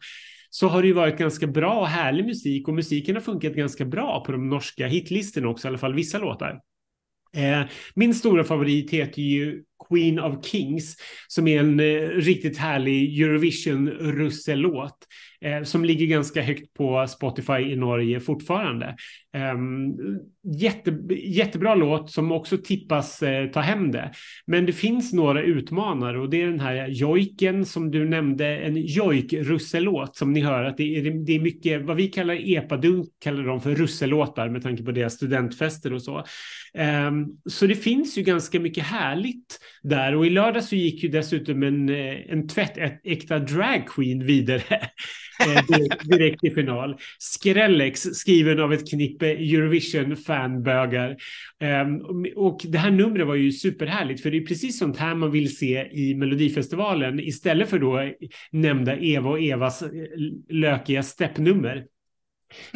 [0.50, 3.84] så har det ju varit ganska bra och härlig musik och musiken har funkat ganska
[3.84, 6.60] bra på de norska hitlistorna också, i alla fall vissa låtar.
[7.36, 7.62] Eh,
[7.94, 10.96] min stora favorit heter ju Queen of Kings
[11.28, 14.96] som är en eh, riktigt härlig Eurovision-russelåt
[15.40, 18.96] eh, som ligger ganska högt på Spotify i Norge fortfarande.
[19.34, 19.94] Ehm,
[20.42, 24.12] Jätte, jättebra låt som också tippas eh, ta hem det.
[24.46, 28.76] Men det finns några utmanare och det är den här jojken som du nämnde, en
[28.76, 33.44] jojk-russellåt som ni hör att det är, det är mycket vad vi kallar epadunk, kallar
[33.44, 36.24] de för russellåtar med tanke på deras studentfester och så.
[37.08, 41.08] Um, så det finns ju ganska mycket härligt där och i lördag så gick ju
[41.08, 44.62] dessutom en, eh, en tvättäkta dragqueen vidare
[45.40, 45.62] Eh,
[46.04, 46.96] direkt i final.
[47.18, 51.16] Skrellex skriven av ett knippe Eurovision-fanbögar.
[51.60, 52.00] Ehm,
[52.36, 55.56] och det här numret var ju superhärligt för det är precis sånt här man vill
[55.56, 58.12] se i Melodifestivalen istället för då
[58.50, 59.88] nämnda Eva och Evas eh,
[60.48, 61.84] lökiga steppnummer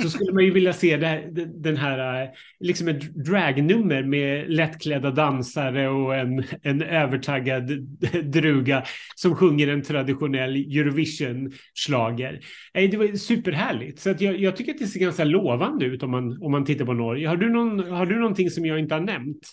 [0.03, 2.29] så skulle man ju vilja se det, den här, eh,
[2.61, 7.71] liksom ett dragnummer med lättklädda dansare och en, en övertaggad
[8.25, 12.41] druga som sjunger en traditionell Eurovision-slager.
[12.73, 16.11] Det var superhärligt, så att jag, jag, tycker att det ser ganska lovande ut om
[16.11, 17.29] man, om man tittar på Norge.
[17.29, 19.49] Har du, någon, har du någonting som jag inte har nämnt?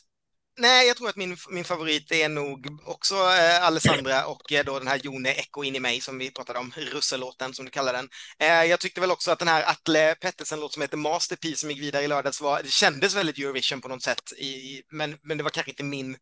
[0.59, 4.79] Nej, jag tror att min, min favorit är nog också eh, Alessandra och eh, då
[4.79, 7.93] den här Jone Echo in i mig som vi pratade om, russellåten som du kallar
[7.93, 8.09] den.
[8.39, 11.81] Eh, jag tyckte väl också att den här Atle Pettersen-låt som heter Masterpiece som gick
[11.81, 15.43] vidare i lördags var, det kändes väldigt Eurovision på något sätt, i, men, men det
[15.43, 16.17] var kanske inte min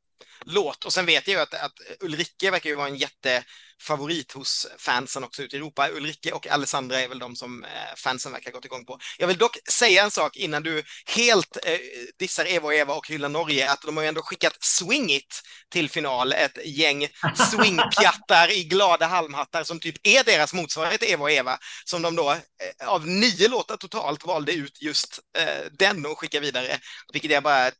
[0.45, 0.85] låt.
[0.85, 5.23] Och sen vet jag ju att, att Ulrike verkar ju vara en jättefavorit hos fansen
[5.23, 5.89] också ute i Europa.
[5.89, 8.99] Ulrike och Alessandra är väl de som eh, fansen verkar gått igång på.
[9.17, 11.79] Jag vill dock säga en sak innan du helt eh,
[12.19, 15.41] dissar Eva och Eva och hyllar Norge, att de har ju ändå skickat Swing It
[15.69, 17.07] till final, ett gäng
[17.51, 22.31] swingpjattar i glada halmhattar som typ är deras motsvarighet Eva och Eva, som de då
[22.31, 26.79] eh, av nio låtar totalt valde ut just eh, den och skicka vidare,
[27.13, 27.71] vilket jag bara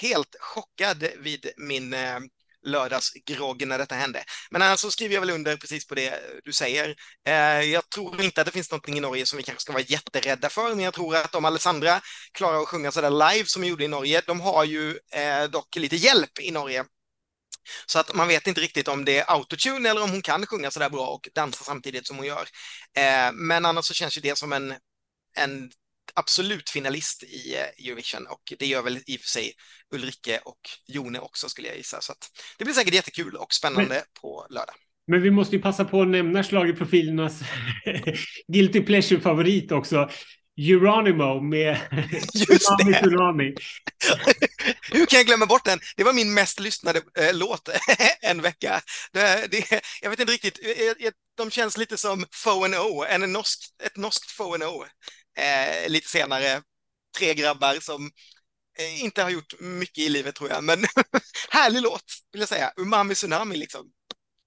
[0.00, 2.18] helt chockad vid min eh,
[2.66, 4.24] lördagsgrogg när detta hände.
[4.50, 6.94] Men annars så skriver jag väl under precis på det eh, du säger.
[7.26, 9.82] Eh, jag tror inte att det finns någonting i Norge som vi kanske ska vara
[9.82, 12.00] jätterädda för, men jag tror att om Alessandra
[12.32, 15.76] klarar att sjunga sådär live som vi gjorde i Norge, de har ju eh, dock
[15.76, 16.84] lite hjälp i Norge.
[17.86, 20.70] Så att man vet inte riktigt om det är autotune eller om hon kan sjunga
[20.70, 22.48] sådär bra och dansa samtidigt som hon gör.
[22.96, 24.74] Eh, men annars så känns ju det som en,
[25.36, 25.70] en
[26.14, 29.52] absolut finalist i eh, Eurovision och det gör väl i och för sig
[29.94, 32.00] Ulrike och Jone också skulle jag gissa.
[32.00, 32.12] Så
[32.58, 34.74] det blir säkert jättekul och spännande men, på lördag.
[35.06, 37.40] Men vi måste ju passa på att nämna schlagerprofilernas
[38.52, 40.10] guilty pleasure-favorit också.
[40.56, 41.78] Geronimo med
[42.34, 42.94] Just det.
[42.94, 43.54] Tsunami.
[44.92, 45.78] Hur kan jag glömma bort den?
[45.96, 47.68] Det var min mest lyssnade äh, låt
[48.20, 48.80] en vecka.
[49.12, 50.58] Det, det, jag vet inte riktigt,
[50.98, 54.84] de de känns lite som Foe and O, en norsk, ett norskt Foe and O.
[55.38, 56.62] Eh, lite senare,
[57.18, 58.10] tre grabbar som
[58.78, 60.78] eh, inte har gjort mycket i livet tror jag, men
[61.50, 62.70] härlig låt vill jag säga.
[62.76, 63.86] Umami Tsunami liksom.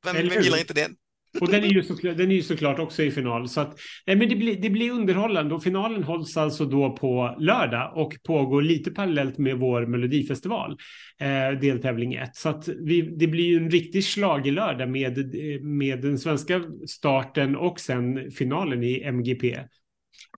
[0.06, 0.96] Vem, vem gillar inte den?
[1.40, 3.50] Och den är ju såklart, den är ju såklart också i final.
[3.50, 7.36] Så att, nej, men det, blir, det blir underhållande och finalen hålls alltså då på
[7.40, 10.78] lördag och pågår lite parallellt med vår melodifestival,
[11.20, 12.36] eh, deltävling 1.
[12.36, 15.18] Så att vi, det blir ju en riktig schlagerlördag med,
[15.64, 19.60] med den svenska starten och sen finalen i MGP.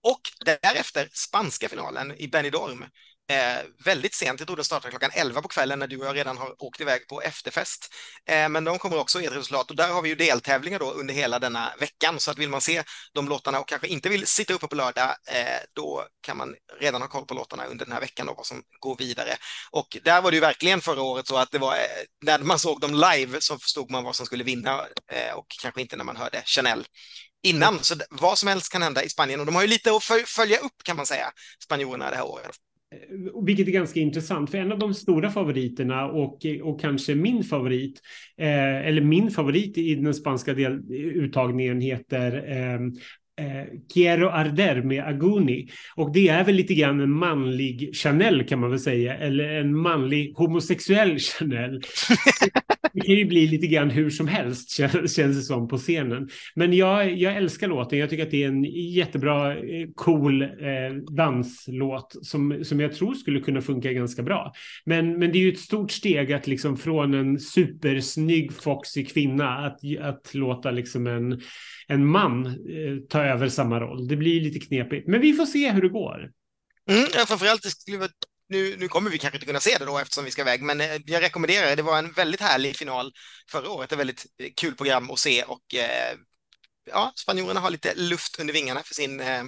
[0.02, 2.84] Och därefter spanska finalen i Benidorm.
[3.30, 6.16] Eh, väldigt sent, jag tror det startar klockan 11 på kvällen när du och jag
[6.16, 7.94] redan har åkt iväg på efterfest.
[8.28, 9.70] Eh, men de kommer också ge ett resultat.
[9.70, 12.20] Och där har vi ju deltävlingar då under hela denna veckan.
[12.20, 12.82] Så att vill man se
[13.14, 17.02] de låtarna och kanske inte vill sitta uppe på lördag eh, då kan man redan
[17.02, 19.36] ha koll på låtarna under den här veckan då vad som går vidare.
[19.70, 21.80] Och där var det ju verkligen förra året så att det var eh,
[22.22, 25.80] när man såg dem live så förstod man vad som skulle vinna eh, och kanske
[25.80, 26.84] inte när man hörde Chanel
[27.44, 27.78] innan.
[27.78, 30.56] Så vad som helst kan hända i Spanien och de har ju lite att följa
[30.56, 31.26] upp kan man säga,
[31.64, 32.56] spanjorerna det här året.
[32.94, 37.44] Eh, vilket är ganska intressant, för en av de stora favoriterna och, och kanske min
[37.44, 38.00] favorit,
[38.38, 42.80] eh, eller min favorit i den spanska del, uttagningen heter eh,
[43.40, 45.68] eh, Quiero Arder med Aguni.
[45.96, 49.76] Och det är väl lite grann en manlig Chanel kan man väl säga, eller en
[49.76, 51.82] manlig homosexuell Chanel.
[52.92, 56.28] det kan ju bli lite grann hur som helst känns det som på scenen.
[56.54, 57.98] Men jag, jag älskar låten.
[57.98, 60.48] Jag tycker att det är en jättebra, eh, cool eh,
[61.16, 64.52] danslåt som, som jag tror skulle kunna funka ganska bra.
[64.84, 69.48] Men, men det är ju ett stort steg att liksom från en supersnygg foxig kvinna
[69.48, 71.40] att, att låta liksom en,
[71.86, 74.08] en man eh, ta över samma roll.
[74.08, 76.30] Det blir lite knepigt, men vi får se hur det går.
[76.90, 78.08] Mm, ja, framförallt det skulle
[78.48, 80.80] nu, nu kommer vi kanske inte kunna se det då eftersom vi ska iväg, men
[80.80, 81.74] eh, jag rekommenderar det.
[81.74, 83.12] Det var en väldigt härlig final
[83.50, 86.16] förra året, ett väldigt eh, kul program att se och eh,
[86.90, 89.42] ja, spanjorerna har lite luft under vingarna för sin eh,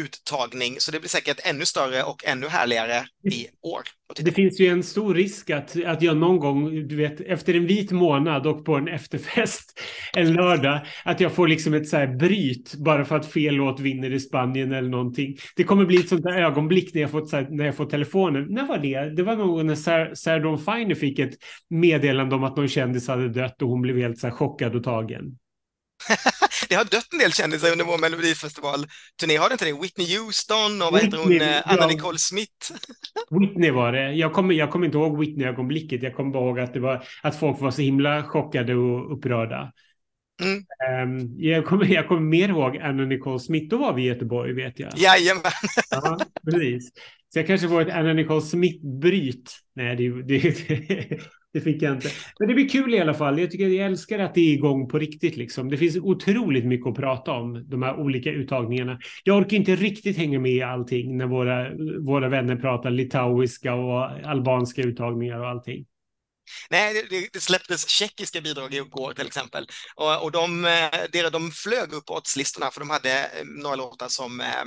[0.00, 3.82] uttagning, så det blir säkert ännu större och ännu härligare i år.
[4.16, 7.66] Det finns ju en stor risk att, att jag någon gång, du vet, efter en
[7.66, 9.80] vit månad och på en efterfest
[10.12, 13.80] en lördag, att jag får liksom ett så här bryt bara för att fel låt
[13.80, 15.36] vinner i Spanien eller någonting.
[15.56, 18.46] Det kommer bli ett sånt där ögonblick när jag får, här, när jag får telefonen.
[18.50, 19.16] När var det?
[19.16, 21.34] Det var någon när Sarah, Sarah Dawn Finer fick ett
[21.70, 25.24] meddelande om att någon kändis hade dött och hon blev helt så chockad och tagen.
[26.70, 29.72] det har dött en del kändisar under vår melodifestival-turné, har det inte det?
[29.72, 31.86] Whitney Houston och vad heter hon, eh, Anna.
[31.86, 32.72] Nicole Smith?
[33.30, 34.12] Whitney var det.
[34.12, 36.02] Jag kommer, jag kommer inte ihåg Whitney-ögonblicket.
[36.02, 39.72] Jag kommer bara ihåg att, det var, att folk var så himla chockade och upprörda.
[40.42, 41.18] Mm.
[41.18, 43.68] Um, jag, kommer, jag kommer mer ihåg Anna Nicole Smith.
[43.68, 44.92] Då var vi i Göteborg, vet jag.
[44.96, 45.42] Jajamän.
[45.90, 46.90] ja, precis.
[47.32, 49.58] Så jag kanske får ett Anna Nicole Smith-bryt.
[49.74, 50.40] Nej, det, det,
[51.52, 52.10] det fick jag inte.
[52.38, 53.38] Men det blir kul i alla fall.
[53.40, 55.36] Jag tycker jag älskar att det är igång på riktigt.
[55.36, 55.70] Liksom.
[55.70, 58.98] Det finns otroligt mycket att prata om, de här olika uttagningarna.
[59.24, 61.70] Jag orkar inte riktigt hänga med i allting när våra,
[62.00, 65.86] våra vänner pratar litauiska och albanska uttagningar och allting.
[66.70, 69.66] Nej, det, släpptes tjeckiska bidrag igår till exempel.
[69.94, 74.08] Och, och de, eh, de flög upp på oddslistorna för de hade eh, några låtar
[74.08, 74.64] som eh,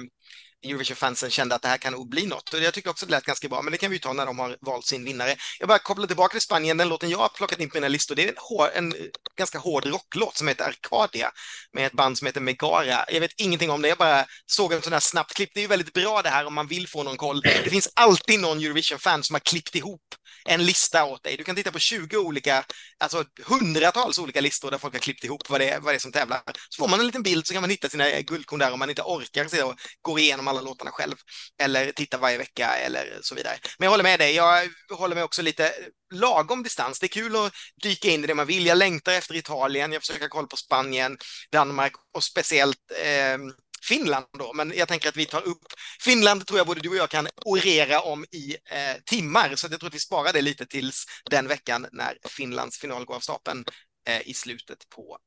[0.63, 2.53] Eurovision-fansen kände att det här kan nog bli något.
[2.53, 4.39] Och jag tycker också det lät ganska bra, men det kan vi ta när de
[4.39, 5.35] har valt sin vinnare.
[5.59, 8.15] Jag bara kopplar tillbaka till Spanien, den låten jag har plockat in på mina listor,
[8.15, 8.93] det är en, hår, en
[9.37, 11.31] ganska hård rocklåt som heter Arcadia
[11.73, 13.05] med ett band som heter Megara.
[13.11, 15.49] Jag vet ingenting om det, jag bara såg en sån här snabbt klipp.
[15.53, 17.41] Det är ju väldigt bra det här om man vill få någon koll.
[17.41, 20.01] Det finns alltid någon Eurovision-fan som har klippt ihop
[20.45, 21.37] en lista åt dig.
[21.37, 22.65] Du kan titta på 20 olika,
[22.97, 25.99] alltså hundratals olika listor där folk har klippt ihop vad det är, vad det är
[25.99, 26.41] som tävlar.
[26.69, 28.89] Så får man en liten bild så kan man hitta sina guldkorn där om man
[28.89, 31.15] inte orkar sig och gå igenom alla låtarna själv
[31.61, 33.57] eller titta varje vecka eller så vidare.
[33.79, 34.35] Men jag håller med dig.
[34.35, 35.73] Jag håller mig också lite
[36.13, 36.99] lagom distans.
[36.99, 37.53] Det är kul att
[37.83, 38.65] dyka in i det man vill.
[38.65, 39.91] Jag längtar efter Italien.
[39.91, 41.17] Jag försöker kolla på Spanien,
[41.51, 43.37] Danmark och speciellt eh,
[43.83, 45.63] Finland då, men jag tänker att vi tar upp
[46.01, 49.79] Finland tror jag både du och jag kan orera om i eh, timmar, så jag
[49.79, 53.65] tror att vi sparar det lite tills den veckan när Finlands final går av stapeln
[54.07, 55.17] eh, i slutet på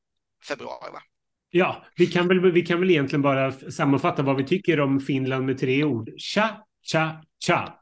[0.47, 0.91] februari.
[0.91, 0.99] Va?
[1.49, 5.45] Ja, vi kan, väl, vi kan väl egentligen bara sammanfatta vad vi tycker om Finland
[5.45, 6.09] med tre ord.
[6.17, 7.79] Cha, cha, cha.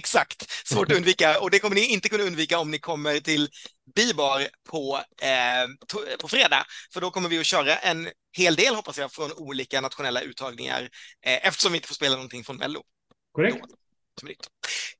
[0.00, 3.48] Exakt, svårt att undvika och det kommer ni inte kunna undvika om ni kommer till
[3.94, 8.98] Bibar på, eh, på fredag, för då kommer vi att köra en hel del hoppas
[8.98, 10.82] jag från olika nationella uttagningar
[11.26, 12.82] eh, eftersom vi inte får spela någonting från Mello.
[14.20, 14.46] Korrekt.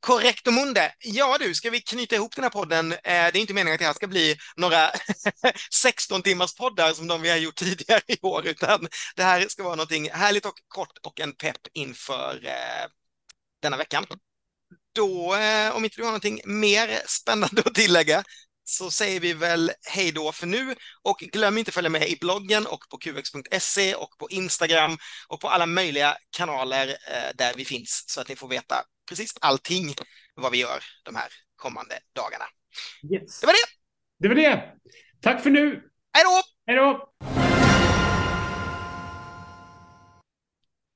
[0.00, 0.94] Korrekt och Munde.
[0.98, 2.92] Ja du, ska vi knyta ihop den här podden?
[2.92, 4.90] Eh, det är inte meningen att det här ska bli några
[5.82, 9.62] 16 timmars poddar som de vi har gjort tidigare i år, utan det här ska
[9.62, 12.88] vara någonting härligt och kort och en pepp inför eh,
[13.62, 14.06] denna veckan.
[14.92, 18.24] Då, eh, om inte du har någonting mer spännande att tillägga,
[18.64, 22.18] så säger vi väl hej då för nu och glöm inte att följa med i
[22.20, 27.64] bloggen och på qx.se och på Instagram och på alla möjliga kanaler eh, där vi
[27.64, 28.74] finns så att ni får veta
[29.08, 29.94] precis allting
[30.34, 32.44] vad vi gör de här kommande dagarna.
[33.12, 33.40] Yes.
[33.40, 33.68] Det var det!
[34.18, 34.74] Det var det!
[35.20, 35.82] Tack för nu!
[36.12, 36.42] Hej då!
[36.66, 37.12] Hej då!